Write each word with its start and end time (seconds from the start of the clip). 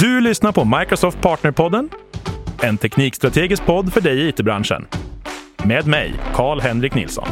Du 0.00 0.20
lyssnar 0.20 0.52
på 0.52 0.78
Microsoft 0.78 1.20
Partnerpodden, 1.20 1.90
en 2.62 2.78
teknikstrategisk 2.78 3.66
podd 3.66 3.92
för 3.92 4.00
dig 4.00 4.20
i 4.20 4.28
it-branschen. 4.28 4.86
Med 5.64 5.86
mig, 5.86 6.14
Karl-Henrik 6.34 6.94
Nilsson. 6.94 7.28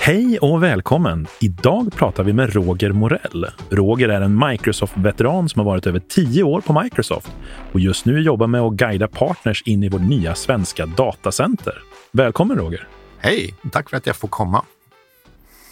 Hej 0.00 0.38
och 0.38 0.62
välkommen! 0.62 1.26
Idag 1.40 1.92
pratar 1.96 2.24
vi 2.24 2.32
med 2.32 2.54
Roger 2.54 2.92
Morell. 2.92 3.46
Roger 3.70 4.08
är 4.08 4.20
en 4.20 4.48
Microsoft-veteran 4.48 5.48
som 5.48 5.60
har 5.60 5.66
varit 5.66 5.86
över 5.86 5.98
tio 5.98 6.42
år 6.42 6.60
på 6.60 6.82
Microsoft 6.82 7.32
och 7.72 7.80
just 7.80 8.04
nu 8.04 8.20
jobbar 8.20 8.46
med 8.46 8.60
att 8.60 8.72
guida 8.72 9.08
partners 9.08 9.62
in 9.62 9.82
i 9.82 9.88
vårt 9.88 10.08
nya 10.08 10.34
svenska 10.34 10.86
datacenter. 10.86 11.74
Välkommen 12.12 12.58
Roger! 12.58 12.88
Hej! 13.18 13.54
Tack 13.72 13.90
för 13.90 13.96
att 13.96 14.06
jag 14.06 14.16
får 14.16 14.28
komma. 14.28 14.64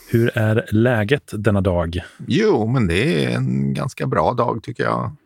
Hur 0.08 0.38
är 0.38 0.66
läget 0.70 1.30
denna 1.32 1.60
dag? 1.60 2.00
Jo, 2.26 2.66
men 2.66 2.86
det 2.86 3.24
är 3.24 3.36
en 3.36 3.74
ganska 3.74 4.06
bra 4.06 4.32
dag 4.32 4.62
tycker 4.62 4.84
jag. 4.84 5.16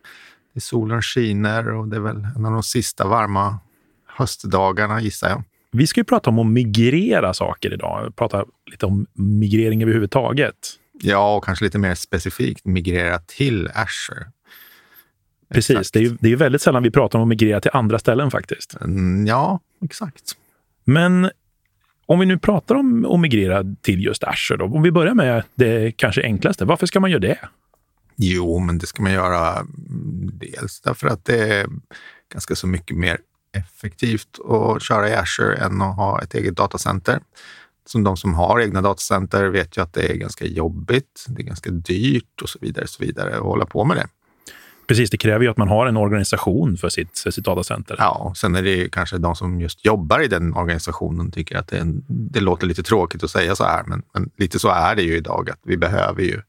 Det 0.55 0.61
solen 0.61 1.03
skiner 1.03 1.69
och 1.69 1.89
det 1.89 1.97
är 1.97 2.01
väl 2.01 2.27
en 2.37 2.47
av 2.47 2.53
de 2.53 2.62
sista 2.62 3.06
varma 3.06 3.59
höstdagarna 4.06 5.01
gissar 5.01 5.29
jag. 5.29 5.43
Vi 5.70 5.87
ska 5.87 6.01
ju 6.01 6.05
prata 6.05 6.30
om 6.30 6.39
att 6.39 6.47
migrera 6.47 7.34
saker 7.34 7.73
idag. 7.73 8.17
Prata 8.17 8.45
lite 8.70 8.87
om 8.87 9.06
migrering 9.12 9.83
överhuvudtaget. 9.83 10.55
Ja, 11.03 11.37
och 11.37 11.45
kanske 11.45 11.65
lite 11.65 11.79
mer 11.79 11.95
specifikt 11.95 12.65
migrera 12.65 13.19
till 13.19 13.69
Azure. 13.75 14.27
Precis, 15.55 15.70
exakt. 15.70 15.92
det 15.92 15.98
är 15.98 16.03
ju 16.03 16.17
det 16.20 16.33
är 16.33 16.37
väldigt 16.37 16.62
sällan 16.62 16.83
vi 16.83 16.91
pratar 16.91 17.19
om 17.19 17.23
att 17.23 17.29
migrera 17.29 17.61
till 17.61 17.70
andra 17.75 17.98
ställen 17.98 18.31
faktiskt. 18.31 18.77
Mm, 18.81 19.27
ja, 19.27 19.61
exakt. 19.84 20.33
Men 20.84 21.31
om 22.09 22.19
vi 22.19 22.27
nu 22.27 22.39
pratar 22.39 22.75
om 22.75 23.05
att 23.05 23.21
migrera 23.21 23.65
till 23.80 24.05
just 24.05 24.25
Azure, 24.25 24.59
då, 24.59 24.65
om 24.65 24.83
vi 24.83 24.91
börjar 24.91 25.15
med 25.15 25.43
det 25.55 25.93
kanske 25.97 26.23
enklaste, 26.23 26.65
varför 26.65 26.87
ska 26.87 27.01
man 27.01 27.11
göra 27.11 27.21
det? 27.21 27.39
Jo, 28.17 28.59
men 28.59 28.79
det 28.79 28.87
ska 28.87 29.03
man 29.03 29.12
göra 29.12 29.57
mm, 29.57 30.31
dels 30.33 30.81
därför 30.81 31.09
att 31.09 31.25
det 31.25 31.55
är 31.55 31.67
ganska 32.33 32.55
så 32.55 32.67
mycket 32.67 32.97
mer 32.97 33.19
effektivt 33.53 34.39
att 34.48 34.83
köra 34.83 35.09
i 35.09 35.14
Azure 35.14 35.56
än 35.56 35.83
att 35.83 35.97
ha 35.97 36.23
ett 36.23 36.34
eget 36.34 36.56
datacenter. 36.56 37.20
Som 37.86 38.05
de 38.05 38.17
som 38.17 38.34
har 38.34 38.61
egna 38.61 38.83
datacenter 38.83 39.47
vet 39.47 39.77
ju 39.77 39.83
att 39.83 39.92
det 39.92 40.12
är 40.12 40.14
ganska 40.14 40.45
jobbigt, 40.45 41.25
det 41.29 41.42
är 41.42 41.47
ganska 41.47 41.70
dyrt 41.70 42.42
och 42.42 42.48
så 42.48 42.59
vidare, 42.62 42.86
så 42.86 43.05
vidare 43.05 43.36
att 43.36 43.42
hålla 43.42 43.67
på 43.67 43.84
med 43.84 43.97
det. 43.97 44.06
Precis, 44.89 45.11
det 45.11 45.17
kräver 45.17 45.44
ju 45.44 45.50
att 45.50 45.56
man 45.56 45.69
har 45.69 45.86
en 45.86 45.97
organisation 45.97 46.77
för 46.77 46.89
sitt, 46.89 47.19
för 47.19 47.31
sitt 47.31 47.44
datacenter. 47.44 47.97
Ja, 47.98 48.33
sen 48.36 48.55
är 48.55 48.62
det 48.62 48.70
ju 48.70 48.89
kanske 48.89 49.19
de 49.19 49.36
som 49.36 49.61
just 49.61 49.84
jobbar 49.84 50.20
i 50.20 50.28
den 50.28 50.55
organisationen 50.55 51.30
tycker 51.30 51.56
att 51.56 51.69
det, 51.69 51.78
en, 51.78 52.05
det 52.08 52.41
låter 52.41 52.67
lite 52.67 52.83
tråkigt 52.83 53.25
att 53.25 53.30
säga 53.30 53.56
så 53.56 53.64
här, 53.64 53.84
men, 53.86 54.03
men, 54.14 54.30
lite 54.36 54.58
så 54.58 54.69
är 54.69 54.97
det 54.97 55.03
ju 55.03 55.17
idag, 55.17 55.50
att 55.50 55.61
vi 55.62 55.77
behöver 55.77 56.22
ju 56.22 56.41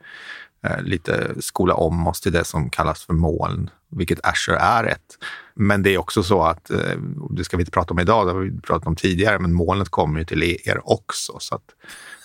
eh, 0.66 0.82
lite 0.82 1.32
skola 1.40 1.74
om 1.74 2.08
oss 2.08 2.22
till 2.22 2.32
det 2.32 2.44
som 2.44 2.70
kallas 2.70 3.06
för 3.06 3.14
moln, 3.14 3.70
vilket 3.92 4.26
Azure 4.26 4.58
är 4.58 4.84
ett. 4.84 5.18
Men 5.56 5.84
det 5.84 5.94
är 5.94 5.98
också 5.98 6.24
så 6.24 6.44
att, 6.44 6.72
eh, 6.72 6.98
det 7.30 7.44
ska 7.44 7.58
vi 7.58 7.62
inte 7.62 7.72
prata 7.72 7.94
om 7.94 8.00
idag, 8.00 8.28
det 8.28 8.32
har 8.34 8.40
vi 8.40 8.62
pratat 8.62 8.88
om 8.88 8.96
tidigare, 8.96 9.40
men 9.40 9.54
molnet 9.54 9.90
kommer 9.90 10.20
ju 10.20 10.26
till 10.26 10.44
er 10.44 10.82
också. 10.84 11.38
Så 11.40 11.56
att 11.56 11.64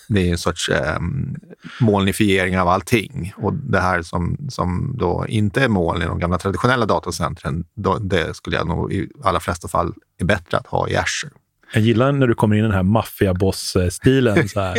det 0.07 0.27
är 0.27 0.31
en 0.31 0.37
sorts 0.37 0.69
eh, 0.69 0.99
molnifiering 1.79 2.59
av 2.59 2.67
allting. 2.67 3.33
Och 3.37 3.53
det 3.53 3.79
här 3.79 4.01
som, 4.01 4.37
som 4.49 4.95
då 4.97 5.25
inte 5.27 5.63
är 5.63 5.67
moln 5.67 6.01
i 6.01 6.05
de 6.05 6.19
gamla 6.19 6.37
traditionella 6.37 6.85
datacentren, 6.85 7.65
då, 7.75 7.97
det 7.97 8.35
skulle 8.35 8.55
jag 8.55 8.67
nog 8.67 8.93
i 8.93 9.09
allra 9.23 9.39
flesta 9.39 9.67
fall 9.67 9.93
är 10.19 10.25
bättre 10.25 10.57
att 10.57 10.67
ha 10.67 10.89
i 10.89 10.95
Azure. 10.95 11.33
Jag 11.73 11.83
gillar 11.83 12.11
när 12.11 12.27
du 12.27 12.35
kommer 12.35 12.55
in 12.55 12.59
i 12.59 12.67
den 12.67 12.75
här 12.75 12.83
maffiaboss-stilen. 12.83 14.47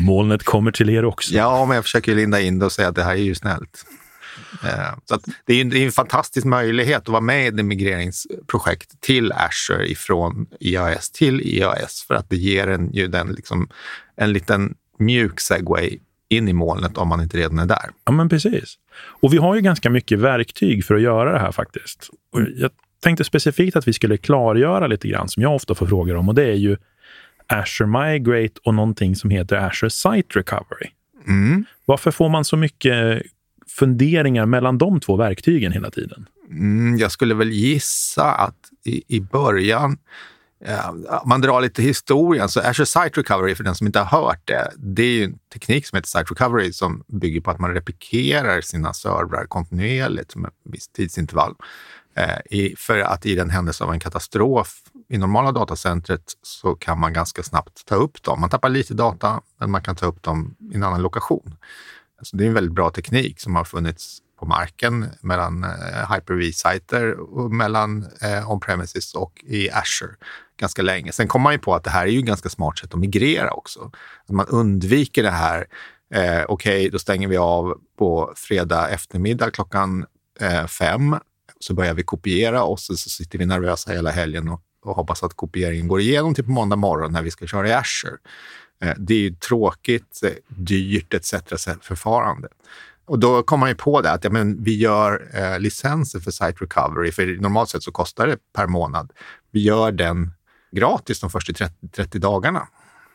Molnet 0.00 0.44
kommer 0.44 0.72
till 0.72 0.90
er 0.90 1.04
också. 1.04 1.34
Ja, 1.34 1.64
men 1.66 1.74
jag 1.74 1.84
försöker 1.84 2.14
linda 2.14 2.40
in 2.40 2.58
det 2.58 2.66
och 2.66 2.72
säga 2.72 2.88
att 2.88 2.94
det 2.94 3.02
här 3.02 3.12
är 3.12 3.16
ju 3.16 3.34
snällt. 3.34 3.84
Eh, 4.64 4.94
så 5.04 5.18
det 5.46 5.54
är, 5.54 5.60
en, 5.60 5.70
det 5.70 5.78
är 5.78 5.86
en 5.86 5.92
fantastisk 5.92 6.46
möjlighet 6.46 6.98
att 6.98 7.08
vara 7.08 7.20
med 7.20 7.44
i 7.44 7.46
ett 7.46 7.64
migreringsprojekt 7.64 9.00
till 9.00 9.32
Azure 9.32 9.90
ifrån 9.90 10.46
IAS 10.60 11.10
till 11.10 11.40
IAS 11.40 12.04
för 12.08 12.14
att 12.14 12.30
det 12.30 12.36
ger 12.36 12.68
en, 12.68 12.92
ju 12.92 13.06
den, 13.06 13.28
liksom, 13.28 13.68
en 14.16 14.32
liten 14.32 14.74
mjuk 14.98 15.40
segway 15.40 15.98
in 16.28 16.48
i 16.48 16.52
molnet 16.52 16.98
om 16.98 17.08
man 17.08 17.20
inte 17.20 17.36
redan 17.36 17.58
är 17.58 17.66
där. 17.66 17.90
Ja, 18.04 18.12
men 18.12 18.28
precis. 18.28 18.78
Och 19.22 19.32
vi 19.32 19.36
har 19.36 19.54
ju 19.54 19.60
ganska 19.60 19.90
mycket 19.90 20.18
verktyg 20.18 20.84
för 20.84 20.94
att 20.94 21.02
göra 21.02 21.32
det 21.32 21.38
här 21.38 21.52
faktiskt. 21.52 22.10
Och 22.32 22.40
jag 22.56 22.70
tänkte 23.02 23.24
specifikt 23.24 23.76
att 23.76 23.88
vi 23.88 23.92
skulle 23.92 24.16
klargöra 24.16 24.86
lite 24.86 25.08
grann, 25.08 25.28
som 25.28 25.42
jag 25.42 25.54
ofta 25.54 25.74
får 25.74 25.86
frågor 25.86 26.16
om, 26.16 26.28
och 26.28 26.34
det 26.34 26.44
är 26.44 26.54
ju 26.54 26.76
Azure 27.46 27.86
Migrate 27.86 28.60
och 28.64 28.74
någonting 28.74 29.16
som 29.16 29.30
heter 29.30 29.56
Azure 29.56 29.90
Site 29.90 30.38
Recovery. 30.38 30.90
Mm. 31.26 31.64
Varför 31.84 32.10
får 32.10 32.28
man 32.28 32.44
så 32.44 32.56
mycket 32.56 33.22
funderingar 33.78 34.46
mellan 34.46 34.78
de 34.78 35.00
två 35.00 35.16
verktygen 35.16 35.72
hela 35.72 35.90
tiden? 35.90 36.26
Mm, 36.50 36.98
jag 36.98 37.12
skulle 37.12 37.34
väl 37.34 37.50
gissa 37.50 38.32
att 38.32 38.56
i, 38.84 39.16
i 39.16 39.20
början 39.20 39.98
eh, 40.64 40.92
man 41.26 41.40
drar 41.40 41.60
lite 41.60 41.82
historien, 41.82 42.48
så 42.48 42.60
Azure 42.60 42.86
Site 42.86 43.20
Recovery, 43.20 43.54
för 43.54 43.64
den 43.64 43.74
som 43.74 43.86
inte 43.86 43.98
har 43.98 44.20
hört 44.20 44.40
det, 44.44 44.70
det 44.76 45.02
är 45.02 45.24
en 45.24 45.38
teknik 45.52 45.86
som 45.86 45.96
heter 45.96 46.08
Site 46.08 46.34
Recovery 46.34 46.72
som 46.72 47.04
bygger 47.06 47.40
på 47.40 47.50
att 47.50 47.58
man 47.58 47.74
replikerar 47.74 48.60
sina 48.60 48.92
servrar 48.92 49.46
kontinuerligt 49.46 50.36
med 50.36 50.48
ett 50.48 50.54
visst 50.64 50.92
tidsintervall. 50.92 51.54
Eh, 52.14 52.58
i, 52.58 52.74
för 52.76 52.98
att 52.98 53.26
i 53.26 53.34
den 53.34 53.50
händelse 53.50 53.84
av 53.84 53.92
en 53.92 54.00
katastrof 54.00 54.82
i 55.08 55.18
normala 55.18 55.52
datacentret 55.52 56.22
så 56.42 56.74
kan 56.74 57.00
man 57.00 57.12
ganska 57.12 57.42
snabbt 57.42 57.86
ta 57.86 57.94
upp 57.94 58.22
dem. 58.22 58.40
Man 58.40 58.50
tappar 58.50 58.68
lite 58.68 58.94
data, 58.94 59.40
men 59.58 59.70
man 59.70 59.82
kan 59.82 59.96
ta 59.96 60.06
upp 60.06 60.22
dem 60.22 60.54
i 60.72 60.74
en 60.74 60.82
annan 60.82 61.02
lokation. 61.02 61.54
Alltså 62.20 62.36
det 62.36 62.44
är 62.44 62.48
en 62.48 62.54
väldigt 62.54 62.74
bra 62.74 62.90
teknik 62.90 63.40
som 63.40 63.56
har 63.56 63.64
funnits 63.64 64.18
på 64.38 64.46
marken 64.46 65.06
mellan 65.20 65.64
eh, 65.64 66.14
Hyper-V-sajter 66.14 67.20
och 67.20 67.50
mellan 67.50 68.06
eh, 68.22 68.50
on-premises 68.50 69.14
och 69.14 69.44
i 69.46 69.70
Azure 69.70 70.14
ganska 70.60 70.82
länge. 70.82 71.12
Sen 71.12 71.28
kom 71.28 71.42
man 71.42 71.52
ju 71.52 71.58
på 71.58 71.74
att 71.74 71.84
det 71.84 71.90
här 71.90 72.06
är 72.06 72.10
ju 72.10 72.18
ett 72.18 72.24
ganska 72.24 72.48
smart 72.48 72.78
sätt 72.78 72.94
att 72.94 73.00
migrera 73.00 73.50
också. 73.50 73.90
Att 74.26 74.34
man 74.34 74.46
undviker 74.46 75.22
det 75.22 75.30
här, 75.30 75.66
eh, 76.14 76.20
okej, 76.20 76.46
okay, 76.48 76.88
då 76.88 76.98
stänger 76.98 77.28
vi 77.28 77.36
av 77.36 77.78
på 77.98 78.32
fredag 78.36 78.88
eftermiddag 78.88 79.50
klockan 79.50 80.06
eh, 80.40 80.66
fem. 80.66 81.16
Så 81.60 81.74
börjar 81.74 81.94
vi 81.94 82.02
kopiera 82.02 82.62
och 82.62 82.80
så, 82.80 82.96
så 82.96 83.10
sitter 83.10 83.38
vi 83.38 83.46
nervösa 83.46 83.92
hela 83.92 84.10
helgen 84.10 84.48
och, 84.48 84.62
och 84.84 84.96
hoppas 84.96 85.22
att 85.22 85.34
kopieringen 85.34 85.88
går 85.88 86.00
igenom 86.00 86.34
till 86.34 86.44
på 86.44 86.50
måndag 86.50 86.76
morgon 86.76 87.12
när 87.12 87.22
vi 87.22 87.30
ska 87.30 87.46
köra 87.46 87.68
i 87.68 87.72
Azure. 87.72 88.16
Eh, 88.84 88.94
det 88.98 89.14
är 89.14 89.18
ju 89.18 89.34
tråkigt, 89.34 90.20
eh, 90.22 90.30
dyrt 90.48 91.14
etc. 91.14 91.34
förfarande. 91.82 92.48
Och 93.04 93.18
då 93.18 93.42
kom 93.42 93.60
man 93.60 93.68
ju 93.68 93.74
på 93.74 94.00
det 94.00 94.10
att 94.10 94.24
ja, 94.24 94.30
men 94.30 94.62
vi 94.62 94.76
gör 94.76 95.30
eh, 95.34 95.58
licenser 95.58 96.20
för 96.20 96.30
Site 96.30 96.64
Recovery, 96.64 97.12
för 97.12 97.26
normalt 97.40 97.68
sett 97.68 97.82
så 97.82 97.92
kostar 97.92 98.26
det 98.26 98.36
per 98.52 98.66
månad. 98.66 99.12
Vi 99.50 99.60
gör 99.62 99.92
den 99.92 100.32
gratis 100.72 101.20
de 101.20 101.30
första 101.30 101.52
30, 101.52 101.88
30 101.88 102.18
dagarna. 102.18 102.68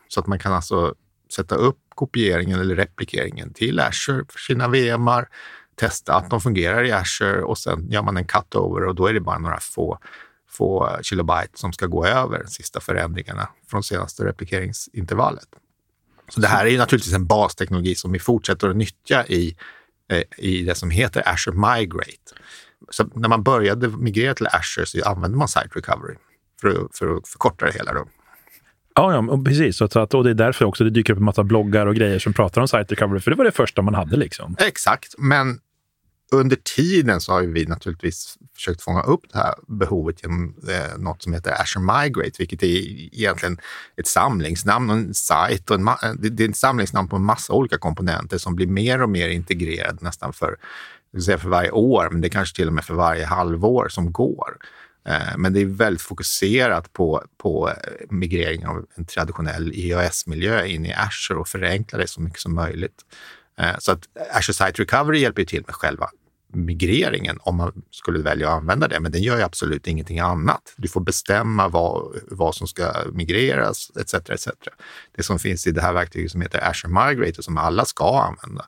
Så 0.08 0.20
att 0.20 0.26
man 0.26 0.38
kan 0.38 0.52
alltså 0.52 0.94
sätta 1.32 1.54
upp 1.54 1.78
kopieringen 1.94 2.60
eller 2.60 2.76
replikeringen 2.76 3.52
till 3.52 3.80
Azure 3.80 4.24
för 4.28 4.38
sina 4.38 4.68
VMar, 4.68 5.28
testa 5.74 6.14
att 6.14 6.30
de 6.30 6.40
fungerar 6.40 6.84
i 6.84 6.92
Azure 6.92 7.42
och 7.42 7.58
sen 7.58 7.90
gör 7.90 8.02
man 8.02 8.16
en 8.16 8.26
cutover 8.26 8.84
och 8.84 8.94
då 8.94 9.06
är 9.06 9.12
det 9.12 9.20
bara 9.20 9.38
några 9.38 9.60
få, 9.60 9.98
få 10.56 10.98
kilobyte 11.02 11.58
som 11.58 11.72
ska 11.72 11.86
gå 11.86 12.06
över 12.06 12.42
de 12.42 12.48
sista 12.48 12.80
förändringarna 12.80 13.48
från 13.70 13.82
senaste 13.82 14.24
replikeringsintervallet. 14.24 15.48
Så 16.28 16.40
det 16.40 16.48
här 16.48 16.66
är 16.66 16.78
naturligtvis 16.78 17.14
en 17.14 17.26
basteknologi 17.26 17.94
som 17.94 18.12
vi 18.12 18.18
fortsätter 18.18 18.68
att 18.68 18.76
nyttja 18.76 19.26
i, 19.26 19.56
eh, 20.10 20.22
i 20.38 20.62
det 20.62 20.74
som 20.74 20.90
heter 20.90 21.22
Azure 21.28 21.56
Migrate. 21.56 22.34
Så 22.90 23.04
när 23.14 23.28
man 23.28 23.42
började 23.42 23.88
migrera 23.88 24.34
till 24.34 24.46
Azure 24.46 24.86
så 24.86 25.04
använde 25.04 25.36
man 25.36 25.48
Site 25.48 25.68
Recovery 25.74 26.14
för 26.60 26.68
att, 26.68 26.96
för 26.98 27.16
att 27.16 27.28
förkorta 27.28 27.66
det 27.66 27.72
hela. 27.72 27.92
Då. 27.92 28.06
Ja, 28.94 29.12
ja 29.14 29.42
precis. 29.44 29.82
Att, 29.82 30.14
och 30.14 30.24
det 30.24 30.30
är 30.30 30.34
därför 30.34 30.64
också 30.64 30.84
det 30.84 30.90
dyker 30.90 31.12
upp 31.12 31.18
en 31.18 31.24
massa 31.24 31.44
bloggar 31.44 31.86
och 31.86 31.94
grejer 31.94 32.18
som 32.18 32.32
pratar 32.32 32.60
om 32.60 32.68
Site 32.68 32.86
Recovery, 32.88 33.20
för 33.20 33.30
det 33.30 33.36
var 33.36 33.44
det 33.44 33.52
första 33.52 33.82
man 33.82 33.94
hade. 33.94 34.16
liksom. 34.16 34.56
Exakt, 34.58 35.14
men 35.18 35.58
under 36.32 36.56
tiden 36.56 37.20
så 37.20 37.32
har 37.32 37.42
vi 37.42 37.66
naturligtvis 37.66 38.38
försökt 38.54 38.82
fånga 38.82 39.02
upp 39.02 39.20
det 39.32 39.38
här 39.38 39.54
behovet 39.66 40.22
genom 40.22 40.54
eh, 40.68 40.98
något 40.98 41.22
som 41.22 41.32
heter 41.32 41.60
Azure 41.60 41.84
Migrate, 41.84 42.36
vilket 42.38 42.62
är 42.62 42.66
egentligen 42.66 43.58
ett 43.96 44.06
samlingsnamn 44.06 44.90
och 44.90 44.96
en 44.96 45.14
sajt. 45.14 45.70
Och 45.70 45.76
en 45.76 45.88
eh, 45.88 45.94
det 46.18 46.44
är 46.44 46.48
ett 46.48 46.56
samlingsnamn 46.56 47.08
på 47.08 47.16
en 47.16 47.24
massa 47.24 47.52
olika 47.52 47.78
komponenter 47.78 48.38
som 48.38 48.54
blir 48.54 48.66
mer 48.66 49.02
och 49.02 49.10
mer 49.10 49.28
integrerad 49.28 50.02
nästan 50.02 50.32
för, 50.32 50.56
säga 51.24 51.38
för 51.38 51.48
varje 51.48 51.70
år, 51.70 52.08
men 52.12 52.20
det 52.20 52.28
är 52.28 52.30
kanske 52.30 52.56
till 52.56 52.68
och 52.68 52.74
med 52.74 52.84
för 52.84 52.94
varje 52.94 53.24
halvår 53.24 53.88
som 53.88 54.12
går. 54.12 54.56
Eh, 55.08 55.36
men 55.36 55.52
det 55.52 55.60
är 55.60 55.66
väldigt 55.66 56.02
fokuserat 56.02 56.92
på, 56.92 57.24
på 57.38 57.68
eh, 57.68 57.74
migrering 58.10 58.66
av 58.66 58.86
en 58.94 59.04
traditionell 59.04 59.72
IAS-miljö 59.74 60.64
in 60.64 60.86
i 60.86 60.92
Azure 60.92 61.38
och 61.38 61.48
förenkla 61.48 61.98
det 61.98 62.06
så 62.06 62.20
mycket 62.20 62.40
som 62.40 62.54
möjligt. 62.54 63.04
Eh, 63.58 63.76
så 63.78 63.92
att 63.92 64.08
eh, 64.14 64.36
Azure 64.36 64.54
Site 64.54 64.82
Recovery 64.82 65.18
hjälper 65.18 65.44
till 65.44 65.62
med 65.66 65.74
själva 65.74 66.10
migreringen 66.52 67.38
om 67.40 67.56
man 67.56 67.82
skulle 67.90 68.18
välja 68.18 68.48
att 68.48 68.54
använda 68.54 68.88
det, 68.88 69.00
men 69.00 69.12
den 69.12 69.22
gör 69.22 69.36
ju 69.36 69.42
absolut 69.42 69.86
ingenting 69.86 70.18
annat. 70.18 70.74
Du 70.76 70.88
får 70.88 71.00
bestämma 71.00 71.68
vad, 71.68 72.16
vad 72.30 72.54
som 72.54 72.66
ska 72.66 72.92
migreras 73.12 73.90
etc. 74.00 74.14
etc. 74.14 74.48
Det 75.16 75.22
som 75.22 75.38
finns 75.38 75.66
i 75.66 75.70
det 75.70 75.82
här 75.82 75.92
verktyget 75.92 76.30
som 76.30 76.40
heter 76.40 76.70
Azure 76.70 77.08
Migrator 77.08 77.42
som 77.42 77.58
alla 77.58 77.84
ska 77.84 78.20
använda. 78.20 78.66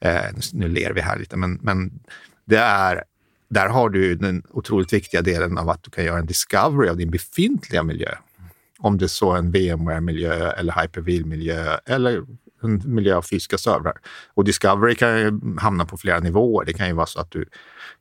Eh, 0.00 0.38
nu 0.52 0.68
ler 0.68 0.92
vi 0.92 1.00
här 1.00 1.18
lite, 1.18 1.36
men, 1.36 1.58
men 1.62 2.00
det 2.44 2.58
är, 2.58 3.04
där 3.48 3.68
har 3.68 3.90
du 3.90 4.14
den 4.14 4.42
otroligt 4.50 4.92
viktiga 4.92 5.22
delen 5.22 5.58
av 5.58 5.70
att 5.70 5.82
du 5.82 5.90
kan 5.90 6.04
göra 6.04 6.18
en 6.18 6.26
discovery 6.26 6.88
av 6.88 6.96
din 6.96 7.10
befintliga 7.10 7.82
miljö. 7.82 8.14
Om 8.78 8.98
det 8.98 9.04
är 9.04 9.08
så 9.08 9.32
en 9.32 9.50
VMware-miljö 9.50 10.50
eller 10.50 10.82
Hyper-V-miljö 10.82 11.78
eller 11.86 12.24
en 12.66 12.82
miljö 12.84 13.16
av 13.16 13.22
fysiska 13.22 13.58
servrar. 13.58 13.94
Och 14.34 14.44
Discovery 14.44 14.94
kan 14.94 15.18
ju 15.18 15.40
hamna 15.58 15.84
på 15.84 15.96
flera 15.96 16.20
nivåer. 16.20 16.64
Det 16.64 16.72
kan 16.72 16.86
ju 16.86 16.92
vara 16.92 17.06
så 17.06 17.20
att 17.20 17.30
du, 17.30 17.44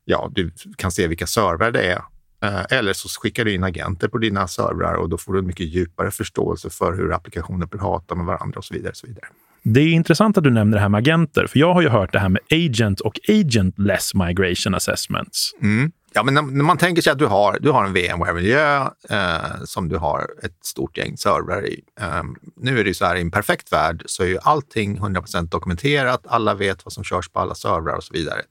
ja, 0.06 0.32
du 0.36 0.52
kan 0.78 0.92
se 0.92 1.08
vilka 1.08 1.28
servrar 1.28 1.72
det 1.72 1.84
är. 1.84 2.02
Eh, 2.44 2.78
eller 2.78 2.94
så 2.94 3.10
skickar 3.22 3.46
du 3.46 3.54
in 3.54 3.64
agenter 3.64 4.08
på 4.08 4.18
dina 4.18 4.48
servrar 4.48 4.94
och 4.94 5.10
då 5.10 5.18
får 5.18 5.34
du 5.34 5.40
en 5.40 5.48
mycket 5.48 5.68
djupare 5.68 6.12
förståelse 6.12 6.70
för 6.70 6.94
hur 6.94 7.14
applikationer 7.14 7.66
pratar 7.68 8.16
med 8.16 8.26
varandra 8.26 8.58
och 8.58 8.66
så 8.66 8.74
vidare. 8.74 8.90
Och 8.90 8.98
så 8.98 9.08
vidare. 9.08 9.26
Det 9.64 9.80
är 9.80 9.88
intressant 9.88 10.38
att 10.38 10.44
du 10.44 10.52
nämner 10.52 10.78
det 10.78 10.82
här 10.82 10.90
med 10.90 10.98
agenter, 10.98 11.48
för 11.48 11.60
jag 11.60 11.74
har 11.74 11.82
ju 11.82 11.90
hört 11.90 12.14
det 12.14 12.20
här 12.20 12.30
med 12.30 12.42
agent 12.52 13.00
och 13.00 13.20
agentless 13.28 14.14
migration 14.14 14.76
assessments. 14.76 15.52
Mm. 15.62 15.92
Ja, 16.18 16.24
men 16.24 16.34
när, 16.34 16.42
när, 16.42 16.64
man 16.64 16.78
tänker 16.78 17.02
sig 17.02 17.12
att 17.12 17.20
du 17.20 17.26
har, 17.26 17.60
du 17.62 17.72
har 17.72 17.86
en 17.86 17.94
VMware-miljö 17.94 18.90
eh, 19.10 19.64
som 19.66 19.90
du 19.90 19.98
har 19.98 20.30
ett 20.44 20.66
stort 20.66 20.98
gäng 20.98 21.18
servrar 21.18 21.68
i. 21.68 21.84
Eh, 22.00 22.24
nu 22.56 22.80
är 22.80 22.84
det 22.84 22.88
ju 22.88 22.94
så 22.94 23.06
här, 23.06 23.16
i 23.16 23.22
en 23.22 23.32
perfekt 23.32 23.74
värld 23.74 24.04
så 24.06 24.24
är 24.24 24.28
ju 24.28 24.38
allting 24.42 24.96
100 24.96 25.24
dokumenterat. 25.42 26.26
Alla 26.28 26.54
vet 26.54 26.86
vad 26.86 26.94
som 26.94 27.04
körs 27.04 27.30
på 27.30 27.40
alla 27.40 27.56
servrar 27.56 27.96
och 27.96 28.04
så 28.04 28.14
vidare. 28.14 28.42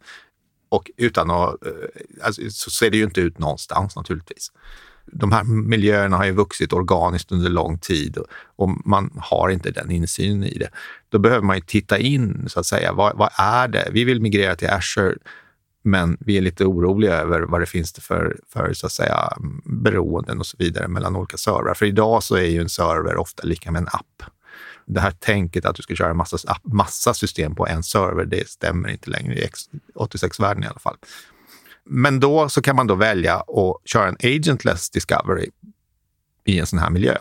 Och 0.68 0.90
utan 0.96 1.30
att, 1.30 1.66
eh, 1.66 1.72
alltså, 2.22 2.42
så 2.50 2.70
ser 2.70 2.90
det 2.90 2.96
ju 2.96 3.04
inte 3.04 3.20
ut 3.20 3.38
någonstans 3.38 3.96
naturligtvis. 3.96 4.52
De 5.06 5.32
här 5.32 5.44
miljöerna 5.44 6.16
har 6.16 6.24
ju 6.24 6.32
vuxit 6.32 6.72
organiskt 6.72 7.32
under 7.32 7.50
lång 7.50 7.78
tid 7.78 8.18
och, 8.18 8.26
och 8.56 8.86
man 8.86 9.10
har 9.16 9.48
inte 9.50 9.70
den 9.70 9.90
insynen 9.90 10.44
i 10.44 10.58
det. 10.58 10.68
Då 11.08 11.18
behöver 11.18 11.42
man 11.42 11.56
ju 11.56 11.62
titta 11.62 11.98
in, 11.98 12.44
så 12.48 12.60
att 12.60 12.66
säga. 12.66 12.92
Vad, 12.92 13.16
vad 13.16 13.30
är 13.38 13.68
det? 13.68 13.88
Vi 13.92 14.04
vill 14.04 14.20
migrera 14.20 14.56
till 14.56 14.68
Azure 14.70 15.14
men 15.86 16.16
vi 16.20 16.36
är 16.36 16.40
lite 16.40 16.64
oroliga 16.64 17.14
över 17.14 17.40
vad 17.40 17.60
det 17.60 17.66
finns 17.66 17.92
för, 17.92 18.36
för 18.48 18.72
så 18.72 18.86
att 18.86 18.92
säga, 18.92 19.32
beroenden 19.64 20.38
och 20.38 20.46
så 20.46 20.56
vidare 20.58 20.88
mellan 20.88 21.16
olika 21.16 21.36
servrar. 21.36 21.74
För 21.74 21.86
idag 21.86 22.22
så 22.22 22.36
är 22.36 22.44
ju 22.44 22.60
en 22.60 22.68
server 22.68 23.16
ofta 23.16 23.42
lika 23.42 23.70
med 23.70 23.80
en 23.80 23.88
app. 23.88 24.22
Det 24.86 25.00
här 25.00 25.10
tänket 25.10 25.64
att 25.64 25.76
du 25.76 25.82
ska 25.82 25.94
köra 25.94 26.14
massa, 26.14 26.38
massa 26.62 27.14
system 27.14 27.54
på 27.54 27.66
en 27.66 27.82
server, 27.82 28.24
det 28.24 28.48
stämmer 28.48 28.88
inte 28.88 29.10
längre 29.10 29.34
i 29.34 29.48
86-världen 29.94 30.64
i 30.64 30.66
alla 30.66 30.78
fall. 30.78 30.96
Men 31.84 32.20
då 32.20 32.48
så 32.48 32.62
kan 32.62 32.76
man 32.76 32.86
då 32.86 32.94
välja 32.94 33.34
att 33.36 33.76
köra 33.84 34.08
en 34.08 34.16
agentless 34.22 34.90
discovery 34.90 35.50
i 36.44 36.58
en 36.58 36.66
sån 36.66 36.78
här 36.78 36.90
miljö. 36.90 37.16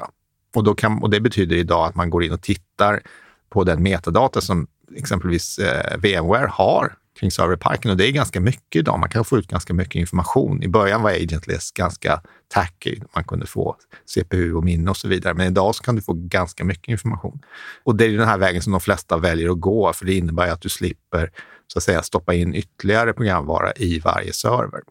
Och, 0.55 0.63
då 0.63 0.75
kan, 0.75 1.03
och 1.03 1.09
det 1.09 1.19
betyder 1.19 1.55
idag 1.55 1.87
att 1.87 1.95
man 1.95 2.09
går 2.09 2.23
in 2.23 2.31
och 2.31 2.41
tittar 2.41 3.01
på 3.49 3.63
den 3.63 3.83
metadata 3.83 4.41
som 4.41 4.67
exempelvis 4.95 5.59
eh, 5.59 5.97
VMware 5.97 6.47
har 6.47 6.95
kring 7.23 7.31
serverparken 7.31 7.91
och 7.91 7.97
det 7.97 8.07
är 8.07 8.11
ganska 8.11 8.39
mycket 8.39 8.79
idag. 8.79 8.99
Man 8.99 9.09
kan 9.09 9.25
få 9.25 9.37
ut 9.37 9.47
ganska 9.47 9.73
mycket 9.73 9.95
information. 9.95 10.63
I 10.63 10.67
början 10.67 11.01
var 11.01 11.11
Agentless 11.11 11.71
ganska 11.71 12.21
tacky. 12.47 12.99
Man 13.15 13.23
kunde 13.23 13.45
få 13.45 13.75
CPU 14.05 14.53
och 14.53 14.63
minne 14.63 14.89
och 14.89 14.97
så 14.97 15.07
vidare. 15.07 15.33
Men 15.33 15.47
idag 15.47 15.75
så 15.75 15.83
kan 15.83 15.95
du 15.95 16.01
få 16.01 16.13
ganska 16.13 16.63
mycket 16.63 16.87
information. 16.87 17.39
Och 17.83 17.95
det 17.95 18.05
är 18.05 18.17
den 18.17 18.27
här 18.27 18.37
vägen 18.37 18.61
som 18.61 18.71
de 18.71 18.81
flesta 18.81 19.17
väljer 19.17 19.49
att 19.49 19.59
gå, 19.59 19.93
för 19.93 20.05
det 20.05 20.13
innebär 20.13 20.47
att 20.47 20.61
du 20.61 20.69
slipper 20.69 21.31
så 21.67 21.79
att 21.79 21.83
säga 21.83 22.03
stoppa 22.03 22.33
in 22.33 22.55
ytterligare 22.55 23.13
programvara 23.13 23.71
i 23.75 23.99
varje 23.99 24.33
server. 24.33 24.81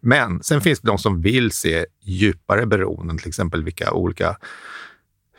Men 0.00 0.42
sen 0.42 0.60
finns 0.60 0.80
det 0.80 0.88
de 0.88 0.98
som 0.98 1.20
vill 1.20 1.50
se 1.50 1.86
djupare 2.00 2.66
beroenden, 2.66 3.18
till 3.18 3.28
exempel 3.28 3.64
vilka 3.64 3.92
olika 3.92 4.36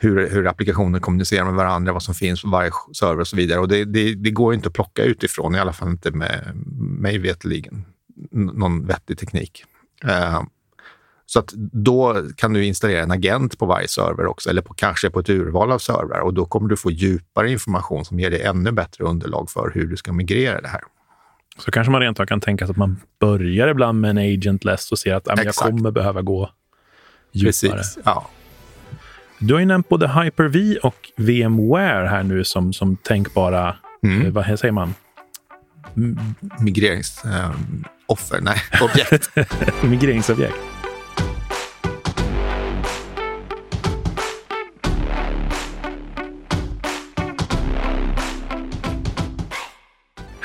hur, 0.03 0.29
hur 0.29 0.47
applikationer 0.47 0.99
kommunicerar 0.99 1.45
med 1.45 1.53
varandra, 1.53 1.93
vad 1.93 2.03
som 2.03 2.15
finns 2.15 2.41
på 2.41 2.49
varje 2.49 2.71
server 2.93 3.19
och 3.19 3.27
så 3.27 3.35
vidare. 3.35 3.59
Och 3.59 3.67
det, 3.67 3.85
det, 3.85 4.15
det 4.15 4.31
går 4.31 4.53
inte 4.53 4.67
att 4.67 4.73
plocka 4.73 5.03
utifrån, 5.03 5.55
i 5.55 5.59
alla 5.59 5.73
fall 5.73 5.89
inte 5.89 6.11
med 6.11 6.51
mig 6.75 7.17
veteligen, 7.17 7.85
någon 8.31 8.87
vettig 8.87 9.17
teknik. 9.17 9.63
Uh, 10.05 10.43
så 11.25 11.39
att 11.39 11.53
då 11.55 12.21
kan 12.35 12.53
du 12.53 12.65
installera 12.65 13.03
en 13.03 13.11
agent 13.11 13.59
på 13.59 13.65
varje 13.65 13.87
server 13.87 14.25
också, 14.25 14.49
eller 14.49 14.61
på, 14.61 14.73
kanske 14.73 15.09
på 15.09 15.19
ett 15.19 15.29
urval 15.29 15.71
av 15.71 15.79
servrar. 15.79 16.19
Och 16.19 16.33
då 16.33 16.45
kommer 16.45 16.69
du 16.69 16.77
få 16.77 16.91
djupare 16.91 17.51
information 17.51 18.05
som 18.05 18.19
ger 18.19 18.31
dig 18.31 18.41
ännu 18.41 18.71
bättre 18.71 19.03
underlag 19.03 19.49
för 19.49 19.71
hur 19.75 19.87
du 19.87 19.97
ska 19.97 20.13
migrera 20.13 20.61
det 20.61 20.67
här. 20.67 20.81
Så 21.57 21.71
kanske 21.71 21.91
man 21.91 22.01
rent 22.01 22.19
av 22.19 22.25
kan 22.25 22.41
tänka 22.41 22.65
sig 22.65 22.71
att 22.71 22.77
man 22.77 23.01
börjar 23.19 23.67
ibland 23.67 24.01
med 24.01 24.09
en 24.09 24.17
agentless 24.17 24.91
och 24.91 24.99
ser 24.99 25.15
att 25.15 25.27
äh, 25.27 25.35
jag 25.43 25.55
kommer 25.55 25.91
behöva 25.91 26.21
gå 26.21 26.49
djupare. 27.31 27.77
Precis, 27.77 27.97
ja. 28.05 28.29
Du 29.45 29.53
har 29.53 29.59
ju 29.59 29.65
nämnt 29.65 29.89
både 29.89 30.07
Hyper-V 30.07 30.77
och 30.83 31.11
VMware 31.15 32.07
här 32.07 32.23
nu 32.23 32.43
som, 32.43 32.73
som 32.73 32.95
tänkbara, 32.95 33.75
mm. 34.03 34.25
Eh, 34.25 34.31
vad 34.31 34.59
säger 34.59 34.71
man? 34.71 34.93
Migreringsoffer, 36.59 38.37
um, 38.37 38.43
nej, 38.43 38.57
objekt. 38.81 39.29
Migreringsobjekt. 39.83 40.55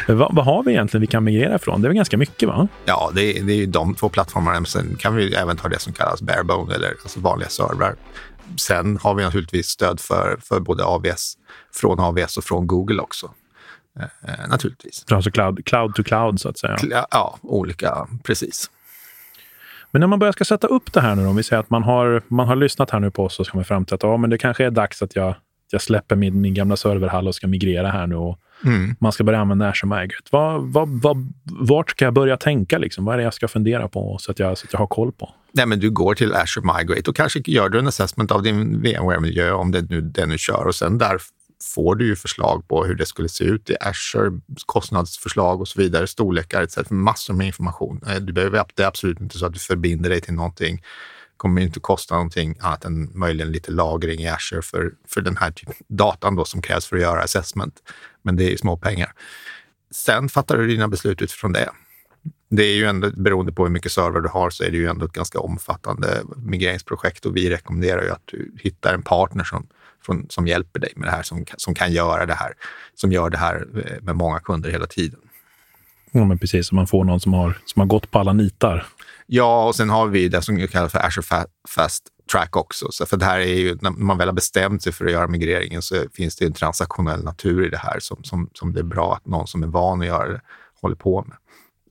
Vad, 0.08 0.34
vad, 0.34 0.44
har 0.44 0.62
vi 0.62 0.70
egentligen 0.70 1.00
vi 1.00 1.06
kan 1.06 1.24
migrera 1.24 1.54
ifrån? 1.54 1.82
Det 1.82 1.86
är 1.86 1.88
väl 1.88 1.96
ganska 1.96 2.16
mycket? 2.16 2.48
va? 2.48 2.68
Ja, 2.84 3.10
det 3.14 3.38
är, 3.38 3.42
det 3.42 3.52
är 3.52 3.56
ju 3.56 3.66
de 3.66 3.94
två 3.94 4.08
plattformarna. 4.08 4.64
Sen 4.64 4.96
kan 4.98 5.14
vi 5.16 5.34
även 5.34 5.56
ta 5.56 5.68
det 5.68 5.78
som 5.78 5.92
kallas 5.92 6.22
barebone 6.22 6.74
eller 6.74 6.88
alltså 6.88 7.20
vanliga 7.20 7.48
servrar 7.48 7.94
sen 8.56 8.98
har 9.02 9.14
vi 9.14 9.24
naturligtvis 9.24 9.66
stöd 9.66 10.00
för, 10.00 10.38
för 10.40 10.60
både 10.60 10.84
AVS, 10.84 11.34
från 11.74 12.00
AVS 12.00 12.36
och 12.36 12.44
från 12.44 12.66
Google 12.66 13.02
också. 13.02 13.30
Eh, 14.00 14.48
naturligtvis. 14.48 15.04
Alltså 15.10 15.30
cloud, 15.30 15.64
cloud 15.64 15.94
to 15.94 16.02
cloud, 16.02 16.40
så 16.40 16.48
att 16.48 16.58
säga? 16.58 16.76
Ja, 17.10 17.38
olika, 17.42 18.08
precis. 18.24 18.70
Men 19.90 20.00
när 20.00 20.06
man 20.06 20.18
börjar 20.18 20.32
ska 20.32 20.44
sätta 20.44 20.66
upp 20.66 20.92
det 20.92 21.00
här 21.00 21.14
nu, 21.14 21.26
om 21.26 21.36
vi 21.36 21.42
säger 21.42 21.60
att 21.60 21.70
man 21.70 21.82
har, 21.82 22.22
man 22.28 22.48
har 22.48 22.56
lyssnat 22.56 22.90
här 22.90 23.00
nu 23.00 23.10
på 23.10 23.24
oss 23.24 23.40
och 23.40 23.46
så 23.46 23.52
kommer 23.52 23.64
fram 23.64 23.84
till 23.84 23.94
att 23.94 24.02
ja, 24.02 24.16
men 24.16 24.30
det 24.30 24.38
kanske 24.38 24.64
är 24.64 24.70
dags 24.70 25.02
att 25.02 25.16
jag, 25.16 25.34
jag 25.72 25.82
släpper 25.82 26.16
min, 26.16 26.40
min 26.40 26.54
gamla 26.54 26.76
serverhall 26.76 27.28
och 27.28 27.34
ska 27.34 27.46
migrera 27.46 27.90
här 27.90 28.06
nu 28.06 28.16
och 28.16 28.38
mm. 28.64 28.96
man 29.00 29.12
ska 29.12 29.24
börja 29.24 29.38
använda 29.38 29.68
Azure 29.68 30.00
Migrate. 30.00 30.28
Vad, 30.30 30.62
vad, 30.62 30.88
vad, 30.88 31.32
vart 31.44 31.90
ska 31.90 32.04
jag 32.04 32.14
börja 32.14 32.36
tänka? 32.36 32.78
Liksom? 32.78 33.04
Vad 33.04 33.14
är 33.14 33.18
det 33.18 33.24
jag 33.24 33.34
ska 33.34 33.48
fundera 33.48 33.88
på 33.88 34.16
så 34.20 34.30
att 34.30 34.38
jag, 34.38 34.58
så 34.58 34.66
att 34.66 34.72
jag 34.72 34.80
har 34.80 34.86
koll 34.86 35.12
på? 35.12 35.34
Nej, 35.52 35.66
men 35.66 35.80
du 35.80 35.90
går 35.90 36.14
till 36.14 36.34
Azure 36.34 36.78
Migrate 36.78 37.10
och 37.10 37.16
kanske 37.16 37.42
gör 37.46 37.68
du 37.68 37.78
en 37.78 37.86
assessment 37.86 38.30
av 38.30 38.42
din 38.42 38.82
VMware-miljö 38.82 39.52
om 39.52 39.72
det 39.72 39.90
nu 39.90 40.00
den 40.00 40.28
du 40.28 40.38
kör 40.38 40.66
och 40.66 40.74
sen 40.74 40.98
där 40.98 41.18
får 41.62 41.94
du 41.94 42.06
ju 42.06 42.16
förslag 42.16 42.68
på 42.68 42.84
hur 42.84 42.94
det 42.94 43.06
skulle 43.06 43.28
se 43.28 43.44
ut 43.44 43.70
i 43.70 43.76
Azure, 43.80 44.40
kostnadsförslag 44.66 45.60
och 45.60 45.68
så 45.68 45.80
vidare, 45.80 46.06
storlekar 46.06 46.62
etc. 46.62 46.78
Massor 46.90 47.34
med 47.34 47.46
information. 47.46 48.00
Eh, 48.06 48.16
du 48.16 48.32
behöver, 48.32 48.64
det 48.74 48.82
är 48.82 48.86
absolut 48.86 49.20
inte 49.20 49.38
så 49.38 49.46
att 49.46 49.52
du 49.52 49.58
förbinder 49.58 50.10
dig 50.10 50.20
till 50.20 50.34
någonting. 50.34 50.82
Det 51.38 51.40
kommer 51.40 51.62
inte 51.62 51.80
kosta 51.80 52.14
någonting 52.14 52.56
annat 52.60 52.84
än 52.84 53.18
möjligen 53.18 53.52
lite 53.52 53.70
lagring 53.70 54.20
i 54.20 54.28
Azure 54.28 54.62
för, 54.62 54.92
för 55.08 55.20
den 55.20 55.36
här 55.36 55.50
typen 55.50 55.74
datan 55.88 56.36
då 56.36 56.44
som 56.44 56.62
krävs 56.62 56.86
för 56.86 56.96
att 56.96 57.02
göra 57.02 57.22
assessment. 57.22 57.74
Men 58.22 58.36
det 58.36 58.52
är 58.52 58.56
små 58.56 58.76
pengar. 58.76 59.12
Sen 59.90 60.28
fattar 60.28 60.58
du 60.58 60.66
dina 60.66 60.88
beslut 60.88 61.22
utifrån 61.22 61.52
det 61.52 61.70
det 62.50 62.62
är 62.62 62.74
ju 62.74 62.84
ändå, 62.84 63.10
beroende 63.10 63.52
på 63.52 63.64
hur 63.64 63.70
mycket 63.70 63.92
server 63.92 64.20
du 64.20 64.28
har, 64.28 64.50
så 64.50 64.64
är 64.64 64.70
det 64.70 64.76
ju 64.76 64.86
ändå 64.86 65.06
ett 65.06 65.12
ganska 65.12 65.40
omfattande 65.40 66.22
migreringsprojekt 66.36 67.26
och 67.26 67.36
vi 67.36 67.50
rekommenderar 67.50 68.02
ju 68.02 68.10
att 68.10 68.22
du 68.24 68.52
hittar 68.58 68.94
en 68.94 69.02
partner 69.02 69.44
som, 69.44 69.66
från, 70.06 70.26
som 70.28 70.46
hjälper 70.46 70.80
dig 70.80 70.92
med 70.96 71.08
det 71.08 71.12
här, 71.12 71.22
som, 71.22 71.44
som 71.56 71.74
kan 71.74 71.92
göra 71.92 72.26
det 72.26 72.34
här, 72.34 72.52
som 72.94 73.12
gör 73.12 73.30
det 73.30 73.38
här 73.38 73.68
eh, 73.74 74.02
med 74.02 74.16
många 74.16 74.40
kunder 74.40 74.70
hela 74.70 74.86
tiden. 74.86 75.20
Men 76.24 76.38
precis. 76.38 76.66
Så 76.66 76.74
man 76.74 76.86
får 76.86 77.04
någon 77.04 77.20
som 77.20 77.32
har, 77.32 77.58
som 77.64 77.80
har 77.80 77.86
gått 77.86 78.10
på 78.10 78.18
alla 78.18 78.32
nitar. 78.32 78.86
Ja, 79.26 79.66
och 79.66 79.74
sen 79.74 79.90
har 79.90 80.06
vi 80.06 80.28
det 80.28 80.42
som 80.42 80.68
kallas 80.68 80.92
för 80.92 81.06
Azure 81.06 81.46
Fast 81.68 82.04
Track 82.32 82.56
också. 82.56 82.86
Så 82.90 83.06
för 83.06 83.16
det 83.16 83.24
här 83.24 83.40
är 83.40 83.54
ju, 83.54 83.78
när 83.80 83.90
man 83.90 84.18
väl 84.18 84.28
har 84.28 84.34
bestämt 84.34 84.82
sig 84.82 84.92
för 84.92 85.06
att 85.06 85.12
göra 85.12 85.28
migreringen 85.28 85.82
så 85.82 85.94
finns 86.14 86.36
det 86.36 86.44
en 86.44 86.52
transaktionell 86.52 87.24
natur 87.24 87.66
i 87.66 87.68
det 87.68 87.78
här 87.78 87.98
som, 88.00 88.24
som, 88.24 88.50
som 88.54 88.72
det 88.72 88.80
är 88.80 88.84
bra 88.84 89.14
att 89.14 89.26
någon 89.26 89.46
som 89.46 89.62
är 89.62 89.66
van 89.66 90.00
att 90.00 90.06
göra 90.06 90.28
det 90.28 90.40
håller 90.80 90.96
på 90.96 91.24
med. 91.28 91.36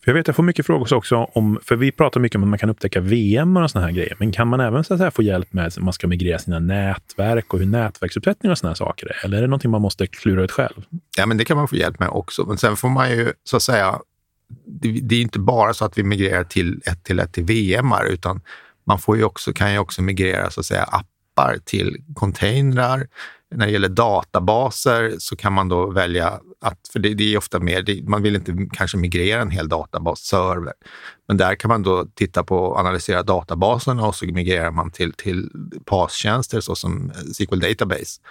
Jag 0.06 0.14
vet, 0.14 0.28
jag 0.28 0.36
får 0.36 0.44
mycket 0.44 0.66
frågor 0.66 0.94
också 0.94 1.16
om, 1.16 1.60
för 1.64 1.76
vi 1.76 1.92
pratar 1.92 2.20
mycket 2.20 2.36
om 2.36 2.44
att 2.44 2.50
man 2.50 2.60
kan 2.60 2.70
upptäcka 2.70 3.00
VM 3.00 3.58
och 3.58 3.72
såna 3.72 3.86
här 3.86 3.92
grejer, 3.92 4.16
men 4.20 4.32
kan 4.32 4.48
man 4.48 4.60
även 4.60 4.84
så 4.84 4.98
säga, 4.98 5.12
få 5.12 5.24
hjälp 5.24 5.54
med 5.54 5.68
att 5.68 5.78
man 5.78 5.94
ska 5.94 6.08
migrera 6.08 6.40
sina 6.40 6.60
nätverk 6.60 7.54
och 7.54 7.60
hur 7.60 7.66
nätverksuppsättningar 7.66 8.52
och 8.52 8.58
såna 8.58 8.70
här 8.70 8.76
saker 8.76 9.08
är? 9.08 9.26
Eller 9.26 9.38
är 9.38 9.42
det 9.42 9.48
någonting 9.48 9.72
man 9.72 9.82
måste 9.82 10.08
klura 10.08 10.44
ut 10.44 10.52
själv? 10.52 10.84
Ja, 11.18 11.26
men 11.26 11.38
det 11.38 11.46
kan 11.46 11.58
man 11.58 11.68
få 11.68 11.76
hjälp 11.76 12.00
med 12.00 12.10
också. 12.10 12.46
Men 12.48 12.58
sen 12.58 12.76
får 12.76 12.90
man 12.90 13.12
ju 13.12 13.34
så 13.44 13.58
att 13.58 13.64
säga, 13.64 14.00
det, 14.66 14.92
det 14.92 15.16
är 15.16 15.22
inte 15.22 15.40
bara 15.40 15.74
så 15.74 15.86
att 15.86 15.98
vi 15.98 16.04
migrerar 16.04 16.44
till 16.44 16.82
ett 16.86 17.04
till 17.04 17.20
ett 17.20 17.34
till 17.34 17.44
VM, 17.44 17.94
utan 18.10 18.42
man 18.88 19.00
får 19.00 19.18
ju 19.18 19.24
också, 19.24 19.54
kan 19.54 19.74
ju 19.74 19.80
också 19.80 20.02
migrera 20.02 20.50
så 20.50 20.60
att 20.60 20.66
säga 20.66 20.84
appar 20.84 21.58
till 21.66 22.04
containrar. 22.16 23.08
När 23.56 23.66
det 23.66 23.72
gäller 23.72 23.90
databaser 23.90 25.16
så 25.20 25.36
kan 25.36 25.54
man 25.54 25.70
då 25.70 25.92
välja 25.92 26.40
att, 26.62 26.80
för 26.94 27.00
det, 27.00 27.14
det 27.14 27.34
är 27.34 27.38
ofta 27.38 27.60
mer, 27.60 27.82
det, 27.82 28.04
man 28.10 28.24
vill 28.24 28.36
inte 28.36 28.68
kanske 28.72 28.98
migrera 28.98 29.42
en 29.42 29.52
hel 29.52 29.70
databasserver. 29.70 30.74
Men 31.28 31.38
där 31.38 31.56
kan 31.56 31.70
man 31.70 31.84
då 31.84 32.06
titta 32.16 32.44
på 32.44 32.58
och 32.58 32.80
analysera 32.80 33.24
databaserna 33.24 34.08
och 34.08 34.16
så 34.16 34.26
migrerar 34.26 34.72
man 34.72 34.92
till, 34.92 35.14
till 35.14 35.50
PAS-tjänster 35.86 36.62
såsom 36.62 37.12
SQL 37.34 37.60
Database 37.60 38.22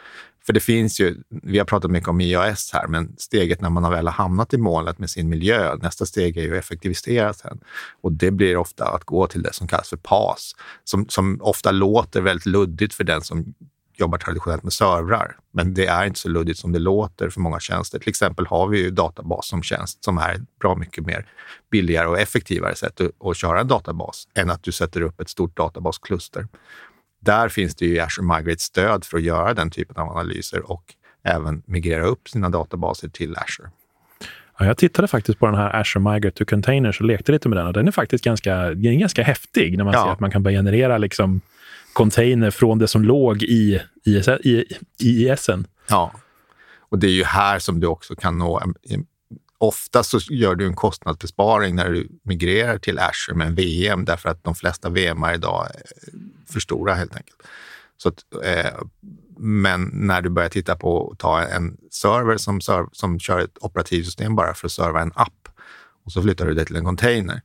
för 0.46 0.52
det 0.52 0.60
finns 0.60 1.00
ju, 1.00 1.16
vi 1.28 1.58
har 1.58 1.64
pratat 1.64 1.90
mycket 1.90 2.08
om 2.08 2.20
IAS 2.20 2.70
här, 2.72 2.86
men 2.86 3.16
steget 3.18 3.60
när 3.60 3.70
man 3.70 3.84
har 3.84 3.90
väl 3.90 4.08
hamnat 4.08 4.54
i 4.54 4.58
målet 4.58 4.98
med 4.98 5.10
sin 5.10 5.28
miljö, 5.28 5.76
nästa 5.76 6.06
steg 6.06 6.36
är 6.36 6.42
ju 6.42 6.52
att 6.52 6.64
effektivisera 6.64 7.32
sen. 7.32 7.60
Och 8.00 8.12
det 8.12 8.30
blir 8.30 8.56
ofta 8.56 8.88
att 8.88 9.04
gå 9.04 9.26
till 9.26 9.42
det 9.42 9.52
som 9.52 9.68
kallas 9.68 9.88
för 9.88 9.96
PAS, 9.96 10.52
som, 10.84 11.08
som 11.08 11.38
ofta 11.42 11.70
låter 11.70 12.20
väldigt 12.20 12.46
luddigt 12.46 12.94
för 12.94 13.04
den 13.04 13.22
som 13.22 13.54
jobbar 13.98 14.18
traditionellt 14.18 14.62
med 14.62 14.72
servrar. 14.72 15.36
Men 15.52 15.74
det 15.74 15.86
är 15.86 16.06
inte 16.06 16.20
så 16.20 16.28
luddigt 16.28 16.58
som 16.58 16.72
det 16.72 16.78
låter 16.78 17.30
för 17.30 17.40
många 17.40 17.60
tjänster. 17.60 17.98
Till 17.98 18.08
exempel 18.08 18.46
har 18.46 18.68
vi 18.68 18.78
ju 18.78 18.90
databas 18.90 19.48
som 19.48 19.62
tjänst 19.62 20.04
som 20.04 20.18
är 20.18 20.40
bra 20.60 20.74
mycket 20.74 21.06
mer 21.06 21.26
billigare 21.70 22.06
och 22.06 22.20
effektivare 22.20 22.74
sätt 22.74 23.00
att, 23.00 23.26
att 23.26 23.36
köra 23.36 23.60
en 23.60 23.68
databas 23.68 24.28
än 24.34 24.50
att 24.50 24.62
du 24.62 24.72
sätter 24.72 25.00
upp 25.00 25.20
ett 25.20 25.28
stort 25.28 25.56
databaskluster. 25.56 26.46
Där 27.26 27.48
finns 27.48 27.74
det 27.74 27.86
ju 27.86 27.94
i 27.94 28.00
Azure 28.00 28.36
Migrate 28.36 28.62
stöd 28.62 29.04
för 29.04 29.16
att 29.16 29.22
göra 29.22 29.54
den 29.54 29.70
typen 29.70 29.96
av 29.96 30.08
analyser 30.08 30.70
och 30.70 30.94
även 31.24 31.62
migrera 31.66 32.06
upp 32.06 32.28
sina 32.28 32.48
databaser 32.48 33.08
till 33.08 33.36
Azure. 33.36 33.70
Ja, 34.58 34.66
jag 34.66 34.76
tittade 34.76 35.08
faktiskt 35.08 35.38
på 35.38 35.46
den 35.46 35.54
här 35.54 35.80
Azure 35.80 36.12
Migrate 36.12 36.36
to 36.36 36.44
Containers 36.44 37.00
och 37.00 37.06
lekte 37.06 37.32
lite 37.32 37.48
med 37.48 37.58
den 37.58 37.66
och 37.66 37.72
den 37.72 37.88
är 37.88 37.92
faktiskt 37.92 38.24
ganska, 38.24 38.54
den 38.56 38.86
är 38.86 38.98
ganska 38.98 39.22
häftig 39.22 39.76
när 39.76 39.84
man 39.84 39.94
ja. 39.94 40.04
ser 40.04 40.12
att 40.12 40.20
man 40.20 40.30
kan 40.30 40.42
börja 40.42 40.58
generera 40.58 40.98
liksom 40.98 41.40
container 41.92 42.50
från 42.50 42.78
det 42.78 42.88
som 42.88 43.02
låg 43.04 43.42
i, 43.42 43.80
IS, 44.04 44.28
i, 44.28 44.64
i 45.00 45.30
ISen. 45.30 45.66
Ja, 45.88 46.12
och 46.88 46.98
det 46.98 47.06
är 47.06 47.12
ju 47.12 47.24
här 47.24 47.58
som 47.58 47.80
du 47.80 47.86
också 47.86 48.14
kan 48.14 48.38
nå 48.38 48.62
Ofta 49.58 50.02
så 50.02 50.18
gör 50.18 50.54
du 50.54 50.66
en 50.66 50.74
kostnadsbesparing 50.74 51.74
när 51.74 51.90
du 51.90 52.08
migrerar 52.22 52.78
till 52.78 52.98
Azure 52.98 53.36
med 53.36 53.46
en 53.46 53.54
VM 53.54 54.04
därför 54.04 54.28
att 54.28 54.44
de 54.44 54.54
flesta 54.54 54.88
VM 54.88 55.24
idag 55.34 55.66
är 55.74 55.82
för 56.52 56.60
stora 56.60 56.94
helt 56.94 57.16
enkelt. 57.16 57.42
Så 57.96 58.08
att, 58.08 58.24
eh, 58.44 58.80
men 59.38 59.90
när 59.92 60.22
du 60.22 60.30
börjar 60.30 60.48
titta 60.48 60.76
på 60.76 61.10
att 61.10 61.18
ta 61.18 61.42
en 61.42 61.76
server 61.90 62.36
som, 62.36 62.60
serv 62.60 62.86
som 62.92 63.18
kör 63.18 63.38
ett 63.38 63.58
operativsystem 63.60 64.36
bara 64.36 64.54
för 64.54 64.66
att 64.66 64.72
serva 64.72 65.02
en 65.02 65.12
app 65.14 65.48
och 66.04 66.12
så 66.12 66.22
flyttar 66.22 66.46
du 66.46 66.54
det 66.54 66.64
till 66.64 66.76
en 66.76 66.84
container, 66.84 67.42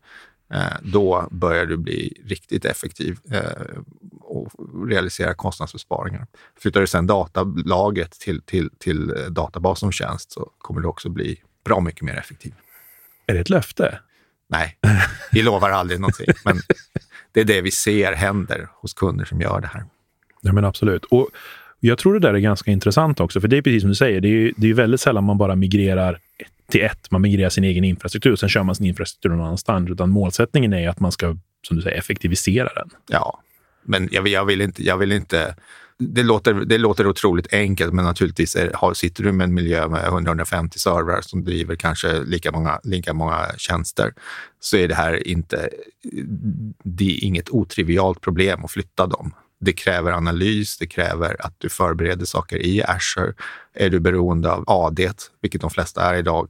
eh, 0.53 0.77
då 0.81 1.27
börjar 1.31 1.65
du 1.65 1.77
bli 1.77 2.23
riktigt 2.25 2.65
effektiv 2.65 3.19
eh, 3.31 3.77
och 4.21 4.51
realisera 4.87 5.33
kostnadsbesparingar. 5.33 6.27
Flyttar 6.59 6.81
du 6.81 6.87
sedan 6.87 7.07
datalagret 7.07 8.11
till, 8.11 8.41
till, 8.41 8.69
till 8.77 9.13
databas 9.29 9.79
som 9.79 9.91
tjänst 9.91 10.31
så 10.31 10.51
kommer 10.57 10.81
du 10.81 10.87
också 10.87 11.09
bli 11.09 11.41
bra 11.63 11.79
mycket 11.79 12.01
mer 12.01 12.15
effektiv. 12.15 12.53
Är 13.27 13.33
det 13.33 13.39
ett 13.39 13.49
löfte? 13.49 13.99
Nej, 14.49 14.77
vi 15.31 15.41
lovar 15.41 15.69
aldrig 15.69 15.99
någonting. 15.99 16.27
Men 16.45 16.59
det 17.31 17.39
är 17.41 17.45
det 17.45 17.61
vi 17.61 17.71
ser 17.71 18.13
händer 18.13 18.67
hos 18.73 18.93
kunder 18.93 19.25
som 19.25 19.41
gör 19.41 19.61
det 19.61 19.67
här. 19.67 19.85
Ja, 20.41 20.53
men 20.53 20.65
absolut. 20.65 21.05
Och 21.05 21.29
jag 21.79 21.97
tror 21.97 22.13
det 22.13 22.19
där 22.19 22.33
är 22.33 22.39
ganska 22.39 22.71
intressant 22.71 23.19
också, 23.19 23.41
för 23.41 23.47
det 23.47 23.57
är 23.57 23.61
precis 23.61 23.81
som 23.81 23.89
du 23.89 23.95
säger, 23.95 24.21
det 24.21 24.27
är, 24.27 24.51
det 24.57 24.69
är 24.69 24.73
väldigt 24.73 25.01
sällan 25.01 25.23
man 25.23 25.37
bara 25.37 25.55
migrerar 25.55 26.19
till 26.71 26.81
ett. 26.81 27.11
Man 27.11 27.21
migrerar 27.21 27.49
sin 27.49 27.63
egen 27.63 27.83
infrastruktur, 27.83 28.35
sen 28.35 28.49
kör 28.49 28.63
man 28.63 28.75
sin 28.75 28.85
infrastruktur 28.85 29.29
någon 29.29 29.41
annanstans. 29.41 29.89
Utan 29.89 30.09
målsättningen 30.09 30.73
är 30.73 30.89
att 30.89 30.99
man 30.99 31.11
ska, 31.11 31.37
som 31.67 31.77
du 31.77 31.81
säger, 31.83 31.97
effektivisera 31.97 32.69
den. 32.75 32.89
Ja, 33.07 33.41
men 33.83 34.09
jag, 34.11 34.27
jag, 34.27 34.45
vill 34.45 34.61
inte, 34.61 34.83
jag 34.83 34.97
vill 34.97 35.11
inte 35.11 35.55
det 36.01 36.23
låter, 36.23 36.53
det 36.53 36.77
låter 36.77 37.07
otroligt 37.07 37.53
enkelt, 37.53 37.93
men 37.93 38.05
naturligtvis 38.05 38.55
är, 38.55 38.71
har, 38.73 38.93
sitter 38.93 39.23
du 39.23 39.31
med 39.31 39.43
en 39.45 39.53
miljö 39.53 39.87
med 39.87 40.07
150 40.07 40.79
servrar 40.79 41.21
som 41.21 41.43
driver 41.43 41.75
kanske 41.75 42.23
lika 42.23 42.51
många, 42.51 42.79
lika 42.83 43.13
många 43.13 43.45
tjänster, 43.57 44.13
så 44.59 44.77
är 44.77 44.87
det 44.87 44.95
här 44.95 45.27
inte, 45.27 45.69
det 46.83 47.05
är 47.05 47.23
inget 47.23 47.49
otrivialt 47.49 48.21
problem 48.21 48.65
att 48.65 48.71
flytta 48.71 49.07
dem. 49.07 49.33
Det 49.59 49.73
kräver 49.73 50.11
analys, 50.11 50.77
det 50.77 50.87
kräver 50.87 51.35
att 51.39 51.55
du 51.57 51.69
förbereder 51.69 52.25
saker 52.25 52.57
i 52.57 52.83
Azure. 52.83 53.33
Är 53.73 53.89
du 53.89 53.99
beroende 53.99 54.51
av 54.51 54.63
AD, 54.67 55.09
vilket 55.41 55.61
de 55.61 55.69
flesta 55.69 56.01
är 56.01 56.15
idag, 56.15 56.49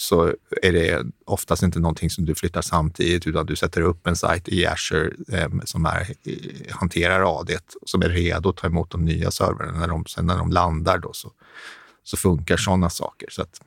så 0.00 0.34
är 0.62 0.72
det 0.72 1.06
oftast 1.24 1.62
inte 1.62 1.80
någonting 1.80 2.10
som 2.10 2.24
du 2.24 2.34
flyttar 2.34 2.62
samtidigt, 2.62 3.26
utan 3.26 3.46
du 3.46 3.56
sätter 3.56 3.80
upp 3.80 4.06
en 4.06 4.16
sajt 4.16 4.48
i 4.48 4.66
Azure 4.66 5.10
eh, 5.32 5.48
som 5.64 5.86
är, 5.86 6.00
eh, 6.00 6.34
hanterar 6.70 7.40
AD, 7.40 7.58
som 7.86 8.02
är 8.02 8.08
redo 8.08 8.48
att 8.48 8.56
ta 8.56 8.66
emot 8.66 8.90
de 8.90 9.04
nya 9.04 9.30
servrarna. 9.30 9.78
När 9.78 9.88
de, 9.88 10.04
sen 10.06 10.26
när 10.26 10.36
de 10.36 10.50
landar 10.50 10.98
då 10.98 11.12
så, 11.12 11.32
så 12.04 12.16
funkar 12.16 12.56
sådana 12.56 12.90
saker. 12.90 13.28
Så 13.30 13.42
att, 13.42 13.60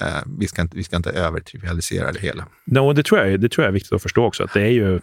eh, 0.00 0.22
vi, 0.38 0.48
ska 0.48 0.62
inte, 0.62 0.76
vi 0.76 0.84
ska 0.84 0.96
inte 0.96 1.10
övertrivialisera 1.10 2.12
det 2.12 2.20
hela. 2.20 2.46
No, 2.64 2.92
det, 2.92 3.02
tror 3.02 3.20
jag, 3.20 3.40
det 3.40 3.48
tror 3.48 3.64
jag 3.64 3.68
är 3.68 3.74
viktigt 3.74 3.92
att 3.92 4.02
förstå 4.02 4.24
också, 4.24 4.44
att 4.44 4.54
det 4.54 4.62
är 4.62 4.72
ju 4.72 5.00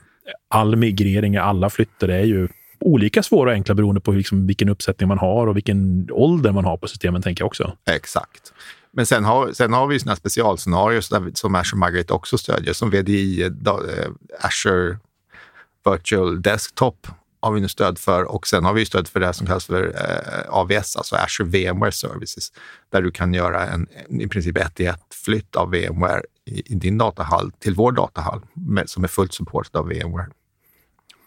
all 0.48 0.76
migrering, 0.76 1.38
alla 1.38 1.70
flyttar, 1.70 2.08
det 2.08 2.16
är 2.16 2.26
ju 2.26 2.48
olika 2.80 3.24
svåra 3.24 3.50
och 3.50 3.54
enkla 3.54 3.76
beroende 3.76 4.02
på 4.02 4.12
liksom 4.12 4.48
vilken 4.48 4.70
uppsättning 4.70 5.08
man 5.08 5.18
har 5.18 5.48
och 5.48 5.58
vilken 5.58 6.10
ålder 6.12 6.52
man 6.52 6.66
har 6.66 6.78
på 6.78 6.88
systemen, 6.88 7.22
tänker 7.22 7.42
jag 7.42 7.48
också. 7.48 7.78
Exakt. 7.90 8.54
Men 8.98 9.06
sen 9.06 9.26
har, 9.26 9.52
sen 9.54 9.74
har 9.74 9.88
vi 9.88 10.00
såna 10.00 10.16
specialscenarier 10.16 11.02
som 11.34 11.56
Azure 11.56 11.86
Migrate 11.86 12.14
också 12.14 12.38
stödjer, 12.38 12.74
som 12.74 12.90
VDI, 12.90 13.44
eh, 13.44 13.52
Azure 14.42 14.90
eh, 14.90 14.98
Virtual 15.92 16.42
Desktop 16.42 17.08
har 17.42 17.52
vi 17.52 17.62
nu 17.62 17.68
stöd 17.68 18.00
för 18.00 18.24
och 18.24 18.48
sen 18.48 18.66
har 18.66 18.74
vi 18.74 18.86
stöd 18.86 19.08
för 19.08 19.20
det 19.20 19.34
som 19.34 19.48
kallas 19.48 19.66
för 19.66 19.88
eh, 19.88 20.50
AVS, 20.50 20.96
alltså 20.96 21.16
Azure 21.16 21.48
VMware 21.50 21.92
Services, 21.92 22.52
där 22.90 23.02
du 23.02 23.12
kan 23.12 23.34
göra 23.34 23.68
en 23.68 23.88
i 24.22 24.28
princip 24.28 24.58
ett 24.58 24.80
i 24.80 24.86
ett 24.86 25.14
flytt 25.26 25.56
av 25.56 25.72
VMware 25.72 26.22
i, 26.46 26.74
i 26.74 26.76
din 26.76 26.98
datahall 26.98 27.52
till 27.60 27.76
vår 27.76 27.92
datahall 27.92 28.42
med, 28.54 28.90
som 28.90 29.04
är 29.04 29.08
fullt 29.08 29.34
supportad 29.34 29.82
av 29.82 29.88
VMware. 29.88 30.28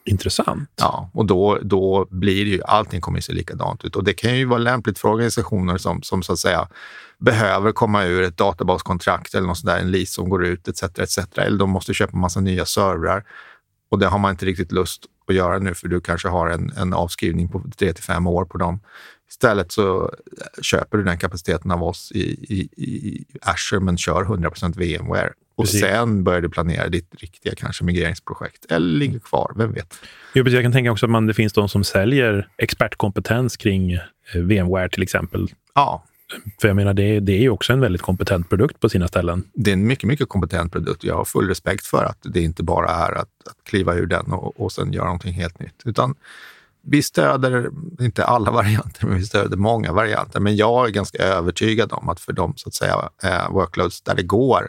Intressant. 0.04 0.70
Ja, 0.76 1.10
och 1.14 1.26
då, 1.26 1.58
då 1.62 2.06
blir 2.10 2.46
ju, 2.46 2.62
allting 2.62 3.00
kommer 3.00 3.18
att 3.18 3.24
se 3.24 3.32
likadant 3.32 3.84
ut. 3.84 3.96
Och 3.96 4.04
det 4.04 4.12
kan 4.12 4.36
ju 4.36 4.44
vara 4.44 4.58
lämpligt 4.58 4.98
för 4.98 5.08
organisationer 5.08 5.78
som, 5.78 6.02
som 6.02 6.22
så 6.22 6.32
att 6.32 6.38
säga 6.38 6.68
behöver 7.18 7.72
komma 7.72 8.04
ur 8.04 8.22
ett 8.22 8.36
databaskontrakt 8.36 9.34
eller 9.34 9.46
något 9.46 9.58
sådär, 9.58 9.78
en 9.78 9.90
lease 9.90 10.12
som 10.12 10.28
går 10.28 10.44
ut 10.44 10.68
etc. 10.68 10.82
etc. 10.82 11.18
Eller 11.34 11.58
de 11.58 11.70
måste 11.70 11.94
köpa 11.94 12.16
massa 12.16 12.40
nya 12.40 12.64
servrar. 12.64 13.24
Och 13.90 13.98
det 13.98 14.06
har 14.06 14.18
man 14.18 14.30
inte 14.30 14.46
riktigt 14.46 14.72
lust 14.72 15.06
att 15.28 15.34
göra 15.34 15.58
nu 15.58 15.74
för 15.74 15.88
du 15.88 16.00
kanske 16.00 16.28
har 16.28 16.48
en, 16.48 16.72
en 16.76 16.92
avskrivning 16.92 17.48
på 17.48 17.62
3 17.78 17.92
till 17.92 18.04
5 18.04 18.26
år 18.26 18.44
på 18.44 18.58
dem. 18.58 18.80
Istället 19.30 19.72
så 19.72 20.12
köper 20.62 20.98
du 20.98 21.04
den 21.04 21.18
kapaciteten 21.18 21.70
av 21.70 21.82
oss 21.82 22.12
i, 22.12 22.20
i, 22.54 22.60
i 22.76 23.24
Azure 23.42 23.80
men 23.80 23.98
kör 23.98 24.22
100 24.22 24.50
VMware. 24.76 25.32
Och 25.60 25.66
precis. 25.66 25.80
sen 25.80 26.24
börjar 26.24 26.40
du 26.40 26.48
planera 26.48 26.88
ditt 26.88 27.14
riktiga 27.18 27.52
kanske 27.56 27.84
migreringsprojekt. 27.84 28.66
Eller 28.70 28.98
ligger 28.98 29.18
kvar, 29.18 29.52
vem 29.56 29.72
vet? 29.72 29.98
Jo, 30.34 30.44
precis. 30.44 30.54
Jag 30.54 30.64
kan 30.64 30.72
tänka 30.72 30.92
också 30.92 31.06
att 31.06 31.10
man, 31.10 31.26
det 31.26 31.34
finns 31.34 31.52
de 31.52 31.68
som 31.68 31.84
säljer 31.84 32.48
expertkompetens 32.56 33.56
kring 33.56 33.92
eh, 33.92 34.00
VMware 34.34 34.88
till 34.88 35.02
exempel. 35.02 35.48
Ja. 35.74 36.04
För 36.60 36.68
jag 36.68 36.76
menar, 36.76 36.94
det, 36.94 37.20
det 37.20 37.32
är 37.32 37.40
ju 37.40 37.50
också 37.50 37.72
en 37.72 37.80
väldigt 37.80 38.02
kompetent 38.02 38.48
produkt 38.48 38.80
på 38.80 38.88
sina 38.88 39.08
ställen. 39.08 39.44
Det 39.54 39.70
är 39.70 39.72
en 39.72 39.86
mycket, 39.86 40.04
mycket 40.04 40.28
kompetent 40.28 40.72
produkt. 40.72 41.04
Jag 41.04 41.16
har 41.16 41.24
full 41.24 41.48
respekt 41.48 41.86
för 41.86 42.04
att 42.04 42.18
det 42.22 42.40
inte 42.40 42.62
bara 42.62 42.90
är 42.90 43.12
att, 43.12 43.28
att 43.46 43.64
kliva 43.64 43.94
ur 43.94 44.06
den 44.06 44.32
och, 44.32 44.60
och 44.60 44.72
sen 44.72 44.92
göra 44.92 45.04
någonting 45.04 45.32
helt 45.32 45.60
nytt. 45.60 45.82
Utan 45.84 46.14
vi 46.82 47.02
stöder, 47.02 47.70
inte 48.00 48.24
alla 48.24 48.50
varianter, 48.60 49.06
men 49.06 49.16
vi 49.16 49.24
stöder 49.24 49.56
många 49.56 49.92
varianter. 49.92 50.40
Men 50.40 50.56
jag 50.56 50.88
är 50.88 50.90
ganska 50.90 51.22
övertygad 51.22 51.92
om 51.92 52.08
att 52.08 52.20
för 52.20 52.32
de 52.32 52.52
så 52.56 52.68
att 52.68 52.74
säga, 52.74 53.08
eh, 53.22 53.50
workloads 53.50 54.02
där 54.02 54.14
det 54.14 54.22
går 54.22 54.68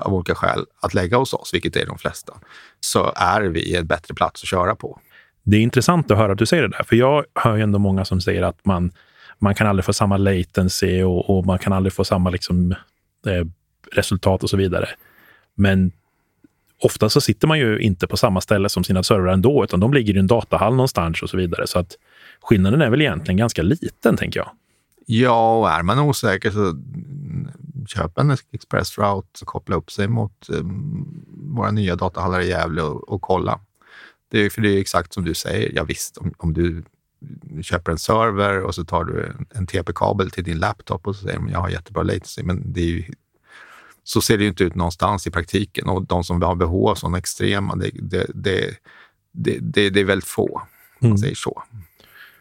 av 0.00 0.14
olika 0.14 0.34
skäl 0.34 0.64
att 0.80 0.94
lägga 0.94 1.16
hos 1.16 1.34
oss, 1.34 1.54
vilket 1.54 1.76
är 1.76 1.86
de 1.86 1.98
flesta, 1.98 2.34
så 2.80 3.12
är 3.16 3.40
vi 3.40 3.76
en 3.76 3.86
bättre 3.86 4.14
plats 4.14 4.42
att 4.42 4.48
köra 4.48 4.76
på. 4.76 5.00
Det 5.42 5.56
är 5.56 5.60
intressant 5.60 6.10
att 6.10 6.18
höra 6.18 6.32
att 6.32 6.38
du 6.38 6.46
säger 6.46 6.62
det 6.62 6.68
där, 6.68 6.84
för 6.84 6.96
jag 6.96 7.24
hör 7.34 7.56
ju 7.56 7.62
ändå 7.62 7.78
många 7.78 8.04
som 8.04 8.20
säger 8.20 8.42
att 8.42 8.64
man, 8.64 8.92
man 9.38 9.54
kan 9.54 9.66
aldrig 9.66 9.84
få 9.84 9.92
samma 9.92 10.16
latency 10.16 11.02
och, 11.02 11.38
och 11.38 11.46
man 11.46 11.58
kan 11.58 11.72
aldrig 11.72 11.92
få 11.92 12.04
samma 12.04 12.30
liksom, 12.30 12.72
eh, 13.26 13.46
resultat 13.92 14.42
och 14.42 14.50
så 14.50 14.56
vidare. 14.56 14.88
Men 15.54 15.92
ofta 16.82 17.08
så 17.08 17.20
sitter 17.20 17.48
man 17.48 17.58
ju 17.58 17.78
inte 17.78 18.06
på 18.06 18.16
samma 18.16 18.40
ställe 18.40 18.68
som 18.68 18.84
sina 18.84 19.02
servrar 19.02 19.32
ändå, 19.32 19.64
utan 19.64 19.80
de 19.80 19.92
ligger 19.94 20.16
i 20.16 20.18
en 20.18 20.26
datahall 20.26 20.72
någonstans 20.72 21.22
och 21.22 21.30
så 21.30 21.36
vidare. 21.36 21.66
Så 21.66 21.78
att 21.78 21.96
skillnaden 22.40 22.82
är 22.82 22.90
väl 22.90 23.00
egentligen 23.00 23.36
ganska 23.36 23.62
liten, 23.62 24.16
tänker 24.16 24.40
jag. 24.40 24.50
Ja, 25.06 25.58
och 25.58 25.70
är 25.70 25.82
man 25.82 25.98
osäker 25.98 26.50
så 26.50 26.74
köp 27.86 28.18
en 28.18 28.36
Express 28.52 28.98
Route 28.98 29.28
och 29.40 29.46
koppla 29.46 29.76
upp 29.76 29.90
sig 29.90 30.08
mot 30.08 30.46
um, 30.48 31.24
våra 31.56 31.70
nya 31.70 31.96
datahallar 31.96 32.40
i 32.40 32.48
Gävle 32.48 32.82
och, 32.82 33.08
och 33.08 33.22
kolla. 33.22 33.60
Det 34.30 34.38
är, 34.38 34.50
för 34.50 34.62
det 34.62 34.68
är 34.68 34.80
exakt 34.80 35.12
som 35.12 35.24
du 35.24 35.34
säger. 35.34 35.72
Ja, 35.74 35.84
visst, 35.84 36.16
om, 36.16 36.34
om 36.36 36.52
du 36.52 36.84
köper 37.62 37.92
en 37.92 37.98
server 37.98 38.62
och 38.62 38.74
så 38.74 38.84
tar 38.84 39.04
du 39.04 39.26
en, 39.26 39.46
en 39.50 39.66
TP-kabel 39.66 40.30
till 40.30 40.44
din 40.44 40.58
laptop 40.58 41.06
och 41.06 41.16
så 41.16 41.22
säger 41.22 41.38
att 41.38 41.50
jag 41.50 41.60
har 41.60 41.68
jättebra 41.68 42.02
latency, 42.02 42.42
men 42.42 42.72
det 42.72 42.80
är 42.80 42.86
ju 42.86 43.04
så 44.08 44.20
ser 44.20 44.38
det 44.38 44.42
ju 44.42 44.48
inte 44.48 44.64
ut 44.64 44.74
någonstans 44.74 45.26
i 45.26 45.30
praktiken 45.30 45.88
och 45.88 46.06
de 46.06 46.24
som 46.24 46.42
har 46.42 46.54
behov 46.54 46.88
av 46.88 46.94
sådana 46.94 47.18
extrema, 47.18 47.76
det, 47.76 47.90
det, 47.94 48.26
det, 48.34 48.76
det, 49.60 49.90
det 49.90 50.00
är 50.00 50.04
väldigt 50.04 50.28
få, 50.28 50.48
om 50.54 50.60
man 51.00 51.10
mm. 51.10 51.18
säger 51.18 51.34
så. 51.34 51.62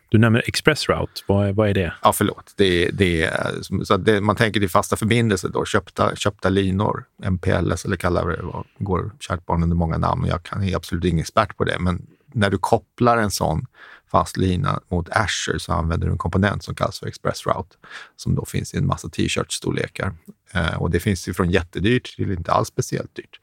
Du 0.10 0.18
nämner 0.18 0.44
Express 0.46 0.90
Route. 0.90 1.22
Vad, 1.26 1.56
vad 1.56 1.70
är 1.70 1.74
det? 1.74 1.94
Ja, 2.04 2.14
förlåt. 2.14 2.54
Det, 2.56 2.90
det, 2.90 3.24
eh, 3.24 3.62
så 3.84 3.98
det, 3.98 4.22
man 4.22 4.36
tänker 4.36 4.60
till 4.60 4.70
fasta 4.70 4.96
förbindelser, 4.96 5.50
då, 5.50 5.66
köpta, 5.66 6.16
köpta 6.16 6.50
linor, 6.50 7.04
MPLS 7.24 7.86
eller 7.86 7.96
kallar 7.96 8.28
det 8.28 8.44
vad 8.44 8.66
går 8.78 9.12
kärt 9.20 9.46
barn 9.46 9.64
under 9.64 9.76
många 9.76 9.98
namn. 9.98 10.26
Jag 10.26 10.44
kan, 10.44 10.64
är 10.64 10.76
absolut 10.76 11.06
ingen 11.06 11.20
expert 11.20 11.58
på 11.58 11.64
det, 11.64 11.80
men 11.80 12.08
när 12.34 12.50
du 12.50 12.58
kopplar 12.58 13.18
en 13.18 13.32
sån 13.32 13.66
fast 14.12 14.38
lina 14.38 14.80
mot 14.90 15.10
Azure 15.10 15.60
så 15.60 15.74
använder 15.74 16.08
du 16.08 16.12
en 16.12 16.18
komponent 16.18 16.64
som 16.64 16.76
kallas 16.76 17.00
för 17.00 17.08
ExpressRoute 17.08 17.76
som 18.16 18.36
då 18.36 18.46
finns 18.46 18.74
i 18.74 18.78
en 18.78 18.88
massa 18.88 19.10
t-shirts 19.10 19.56
storlekar. 19.56 20.14
Eh, 20.54 20.82
och 20.82 20.92
det 20.92 21.00
finns 21.00 21.28
ju 21.28 21.34
från 21.34 21.52
jättedyrt 21.52 22.16
till 22.16 22.32
inte 22.32 22.52
alls 22.52 22.68
speciellt 22.68 23.16
dyrt. 23.16 23.40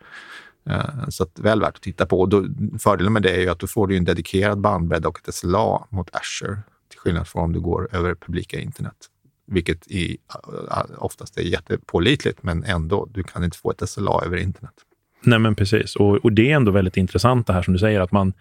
Eh, 0.70 1.08
så 1.08 1.22
att 1.22 1.38
väl 1.38 1.60
värt 1.60 1.76
att 1.76 1.82
titta 1.82 2.06
på. 2.06 2.26
Då, 2.26 2.44
fördelen 2.78 3.12
med 3.12 3.22
det 3.22 3.30
är 3.30 3.40
ju 3.40 3.48
att 3.48 3.58
då 3.58 3.66
får 3.66 3.86
du 3.86 3.96
en 3.96 4.04
dedikerad 4.04 4.60
bandbredd 4.60 5.06
och 5.06 5.20
ett 5.28 5.34
SLA 5.34 5.86
mot 5.90 6.10
Azure 6.12 6.58
till 6.88 6.98
skillnad 6.98 7.28
från 7.28 7.44
om 7.44 7.52
du 7.52 7.60
går 7.60 7.88
över 7.92 8.14
publika 8.14 8.58
internet 8.58 8.96
vilket 9.46 9.86
i, 9.86 10.16
oftast 10.98 11.38
är 11.38 11.42
jättepålitligt, 11.42 12.42
men 12.42 12.64
ändå, 12.64 13.08
du 13.14 13.22
kan 13.22 13.44
inte 13.44 13.58
få 13.58 13.70
ett 13.70 13.88
SLA 13.88 14.22
över 14.24 14.36
internet. 14.36 14.74
Nej, 15.22 15.38
men 15.38 15.54
precis. 15.54 15.96
Och, 15.96 16.16
och, 16.16 16.32
det 16.32 16.50
är 16.50 16.56
ändå 16.56 16.70
väldigt 16.70 16.96
intressant 16.96 17.46
det 17.46 17.52
här 17.52 17.62
som 17.62 17.72
du 17.72 17.78
säger, 17.78 18.00
att 18.00 18.12
man, 18.12 18.32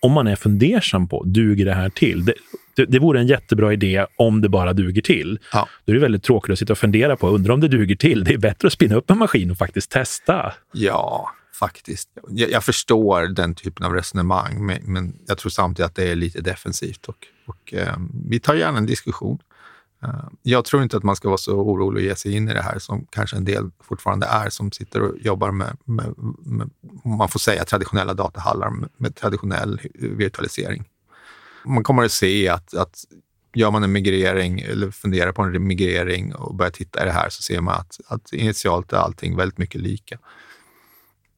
om 0.00 0.12
man 0.12 0.26
är 0.26 0.36
fundersam 0.36 1.08
på, 1.08 1.24
duger 1.24 1.64
det 1.64 1.74
här 1.74 1.88
till? 1.88 2.24
Det, 2.24 2.34
det, 2.76 2.84
det 2.84 2.98
vore 2.98 3.20
en 3.20 3.26
jättebra 3.26 3.72
idé 3.72 4.06
om 4.16 4.40
det 4.40 4.48
bara 4.48 4.72
duger 4.72 5.02
till. 5.02 5.38
Ja. 5.52 5.68
Då 5.84 5.92
är 5.92 5.94
det 5.94 6.00
väldigt 6.00 6.22
tråkigt 6.22 6.52
att 6.52 6.58
sitta 6.58 6.72
och 6.72 6.78
fundera 6.78 7.16
på, 7.16 7.28
undra 7.28 7.54
om 7.54 7.60
det 7.60 7.68
duger 7.68 7.96
till. 7.96 8.24
Det 8.24 8.34
är 8.34 8.38
bättre 8.38 8.66
att 8.66 8.72
spinna 8.72 8.96
upp 8.96 9.10
en 9.10 9.18
maskin 9.18 9.50
och 9.50 9.58
faktiskt 9.58 9.90
testa. 9.90 10.52
Ja, 10.72 11.30
faktiskt. 11.58 12.08
Jag, 12.28 12.50
jag 12.50 12.64
förstår 12.64 13.22
den 13.22 13.54
typen 13.54 13.86
av 13.86 13.94
resonemang, 13.94 14.66
men, 14.66 14.82
men, 14.82 15.18
jag 15.26 15.38
tror 15.38 15.50
samtidigt 15.50 15.86
att 15.86 15.94
det 15.94 16.10
är 16.10 16.16
lite 16.16 16.40
defensivt. 16.40 17.06
Och, 17.06 17.26
och 17.46 17.74
eh, 17.74 17.96
vi 18.24 18.40
tar 18.40 18.54
gärna 18.54 18.78
en 18.78 18.86
diskussion. 18.86 19.38
Eh, 20.02 20.28
jag 20.42 20.64
tror 20.64 20.82
inte 20.82 20.96
att 20.96 21.02
man 21.02 21.16
ska 21.16 21.28
vara 21.28 21.38
så 21.38 21.52
orolig 21.52 22.02
och 22.02 22.08
ge 22.08 22.16
sig 22.16 22.32
in 22.36 22.48
i 22.48 22.54
det 22.54 22.62
här 22.62 22.78
som 22.78 23.06
kanske 23.10 23.36
en 23.36 23.44
del 23.44 23.70
fortfarande 23.80 24.26
är 24.26 24.50
som 24.50 24.72
sitter 24.72 25.02
och 25.02 25.18
jobbar 25.18 25.50
med, 25.50 25.76
med, 25.84 26.14
med 26.38 26.70
man 27.04 27.28
får 27.28 27.40
säga 27.40 27.64
traditionella 27.64 28.14
datahallar 28.14 28.70
med, 28.70 28.88
med, 28.96 29.14
traditionell 29.14 29.80
virtualisering. 29.94 30.84
Man 31.64 31.82
kommer 31.82 32.04
att 32.04 32.12
se 32.12 32.48
att, 32.48 32.74
att 32.74 33.04
gör 33.54 33.70
man 33.70 33.84
en 33.84 33.92
migrering 33.92 34.60
eller 34.60 34.90
funderar 34.90 35.32
på 35.32 35.42
en 35.42 35.66
migrering 35.66 36.34
och 36.34 36.54
börjar 36.54 36.70
titta 36.70 37.02
i 37.02 37.04
det 37.04 37.12
här 37.12 37.28
så 37.28 37.42
ser 37.42 37.60
man 37.60 37.74
att, 37.74 38.00
att 38.06 38.32
initialt 38.32 38.92
är 38.92 38.96
allting 38.96 39.36
väldigt 39.36 39.58
mycket 39.58 39.80
lika 39.80 40.18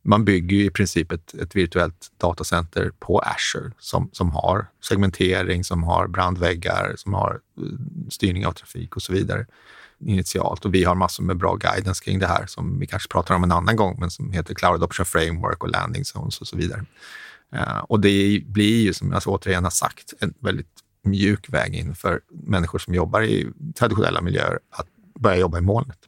man 0.02 0.24
bygger 0.24 0.56
ju 0.56 0.64
i 0.64 0.70
princip 0.70 1.12
ett, 1.12 1.34
ett 1.34 1.56
virtuellt 1.56 2.12
datacenter 2.16 2.90
på 2.98 3.18
Azure 3.18 3.72
som, 3.78 4.10
som 4.12 4.30
har 4.30 4.66
segmentering, 4.84 5.64
som 5.64 5.82
har 5.82 6.06
brandväggar, 6.06 6.94
som 6.96 7.14
har 7.14 7.40
eh, 7.58 8.08
styrning 8.10 8.46
av 8.46 8.52
trafik 8.52 8.96
och 8.96 9.02
så 9.02 9.12
vidare 9.12 9.46
initialt. 10.00 10.64
Och 10.64 10.74
vi 10.74 10.84
har 10.84 10.94
massor 10.94 11.24
med 11.24 11.36
bra 11.36 11.54
guidance 11.54 12.04
kring 12.04 12.18
det 12.18 12.26
här 12.26 12.46
som 12.46 12.78
vi 12.78 12.86
kanske 12.86 13.08
pratar 13.08 13.34
om 13.34 13.44
en 13.44 13.52
annan 13.52 13.76
gång, 13.76 13.96
men 14.00 14.10
som 14.10 14.32
heter 14.32 14.54
Cloud 14.54 14.74
Adoption 14.74 15.06
Framework 15.06 15.62
och 15.62 15.70
Landing 15.70 16.04
Zones 16.04 16.40
och 16.40 16.46
så 16.46 16.56
vidare. 16.56 16.84
Uh, 17.54 17.78
och 17.78 18.00
det 18.00 18.42
blir 18.46 18.82
ju, 18.82 18.92
som 18.92 19.12
jag 19.12 19.22
återigen 19.26 19.64
har 19.64 19.70
sagt, 19.70 20.14
en 20.20 20.34
väldigt 20.40 20.66
mjuk 21.04 21.50
väg 21.50 21.74
in 21.74 21.94
för 21.94 22.20
människor 22.30 22.78
som 22.78 22.94
jobbar 22.94 23.22
i 23.22 23.48
traditionella 23.74 24.20
miljöer 24.20 24.58
att 24.70 24.86
börja 25.20 25.36
jobba 25.36 25.58
i 25.58 25.60
molnet. 25.60 25.98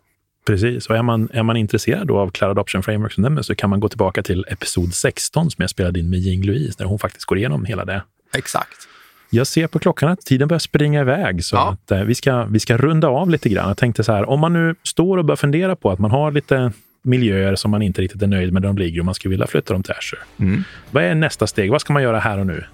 Precis, 0.46 0.86
och 0.86 0.96
är 0.96 1.02
man, 1.02 1.28
är 1.32 1.42
man 1.42 1.56
intresserad 1.56 2.10
av 2.10 2.30
Cloud 2.30 2.50
Adoption 2.50 2.82
Framework 2.82 3.12
som 3.12 3.44
så 3.44 3.54
kan 3.54 3.70
man 3.70 3.80
gå 3.80 3.88
tillbaka 3.88 4.22
till 4.22 4.44
episod 4.48 4.94
16 4.94 5.50
som 5.50 5.62
jag 5.62 5.70
spelade 5.70 6.00
in 6.00 6.10
med 6.10 6.18
Jing 6.18 6.42
Louise, 6.42 6.74
där 6.78 6.84
hon 6.84 6.98
faktiskt 6.98 7.24
går 7.24 7.38
igenom 7.38 7.64
hela 7.64 7.84
det. 7.84 8.02
Exakt. 8.34 8.88
Jag 9.30 9.46
ser 9.46 9.66
på 9.66 9.78
klockan 9.78 10.08
att 10.08 10.20
tiden 10.20 10.48
börjar 10.48 10.58
springa 10.58 11.00
iväg, 11.00 11.44
så 11.44 11.56
ja. 11.56 11.72
att, 11.72 11.90
eh, 11.90 12.02
vi, 12.02 12.14
ska, 12.14 12.44
vi 12.44 12.60
ska 12.60 12.76
runda 12.76 13.08
av 13.08 13.30
lite 13.30 13.48
grann. 13.48 13.68
Jag 13.68 13.76
tänkte 13.76 14.04
så 14.04 14.12
här, 14.12 14.28
om 14.28 14.40
man 14.40 14.52
nu 14.52 14.74
står 14.82 15.18
och 15.18 15.24
börjar 15.24 15.36
fundera 15.36 15.76
på 15.76 15.90
att 15.90 15.98
man 15.98 16.10
har 16.10 16.32
lite 16.32 16.72
miljöer 17.02 17.54
som 17.54 17.70
man 17.70 17.82
inte 17.82 18.02
riktigt 18.02 18.22
är 18.22 18.26
nöjd 18.26 18.52
med 18.52 18.62
där 18.62 18.68
de 18.68 18.78
ligger 18.78 19.00
och 19.00 19.04
man 19.04 19.14
skulle 19.14 19.30
vilja 19.30 19.46
flytta 19.46 19.72
dem 19.72 19.82
till 19.82 19.94
Azure. 19.98 20.22
Mm. 20.36 20.64
Vad 20.90 21.04
är 21.04 21.14
nästa 21.14 21.46
steg? 21.46 21.70
Vad 21.70 21.80
ska 21.80 21.92
man 21.92 22.02
göra 22.02 22.18
här 22.18 22.38
och 22.38 22.46
nu? 22.46 22.64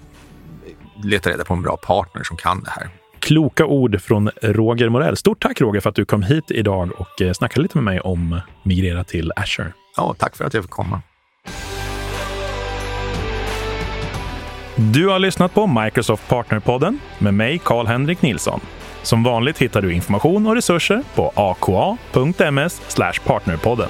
Leta 1.03 1.29
reda 1.29 1.43
på 1.43 1.53
en 1.53 1.61
bra 1.61 1.77
partner 1.77 2.23
som 2.23 2.37
kan 2.37 2.63
det 2.63 2.69
här. 2.69 2.89
Kloka 3.19 3.65
ord 3.65 4.01
från 4.01 4.29
Roger 4.41 4.89
Morell. 4.89 5.17
Stort 5.17 5.41
tack 5.41 5.61
Roger 5.61 5.81
för 5.81 5.89
att 5.89 5.95
du 5.95 6.05
kom 6.05 6.23
hit 6.23 6.51
idag 6.51 6.91
och 6.97 7.21
eh, 7.21 7.33
snackade 7.33 7.61
lite 7.61 7.77
med 7.77 7.83
mig 7.83 7.99
om 7.99 8.41
migrera 8.63 9.03
till 9.03 9.31
Azure. 9.35 9.73
Ja, 9.97 10.15
tack 10.17 10.35
för 10.35 10.45
att 10.45 10.53
jag 10.53 10.63
fick 10.63 10.71
komma. 10.71 11.01
Du 14.75 15.07
har 15.07 15.19
lyssnat 15.19 15.53
på 15.53 15.67
Microsoft 15.67 16.29
Partnerpodden 16.29 16.99
med 17.17 17.33
mig, 17.33 17.61
Karl-Henrik 17.63 18.21
Nilsson. 18.21 18.59
Som 19.03 19.23
vanligt 19.23 19.57
hittar 19.57 19.81
du 19.81 19.93
information 19.93 20.47
och 20.47 20.55
resurser 20.55 21.03
på 21.15 21.31
aka.ms 21.35 22.81
partnerpodden. 23.25 23.89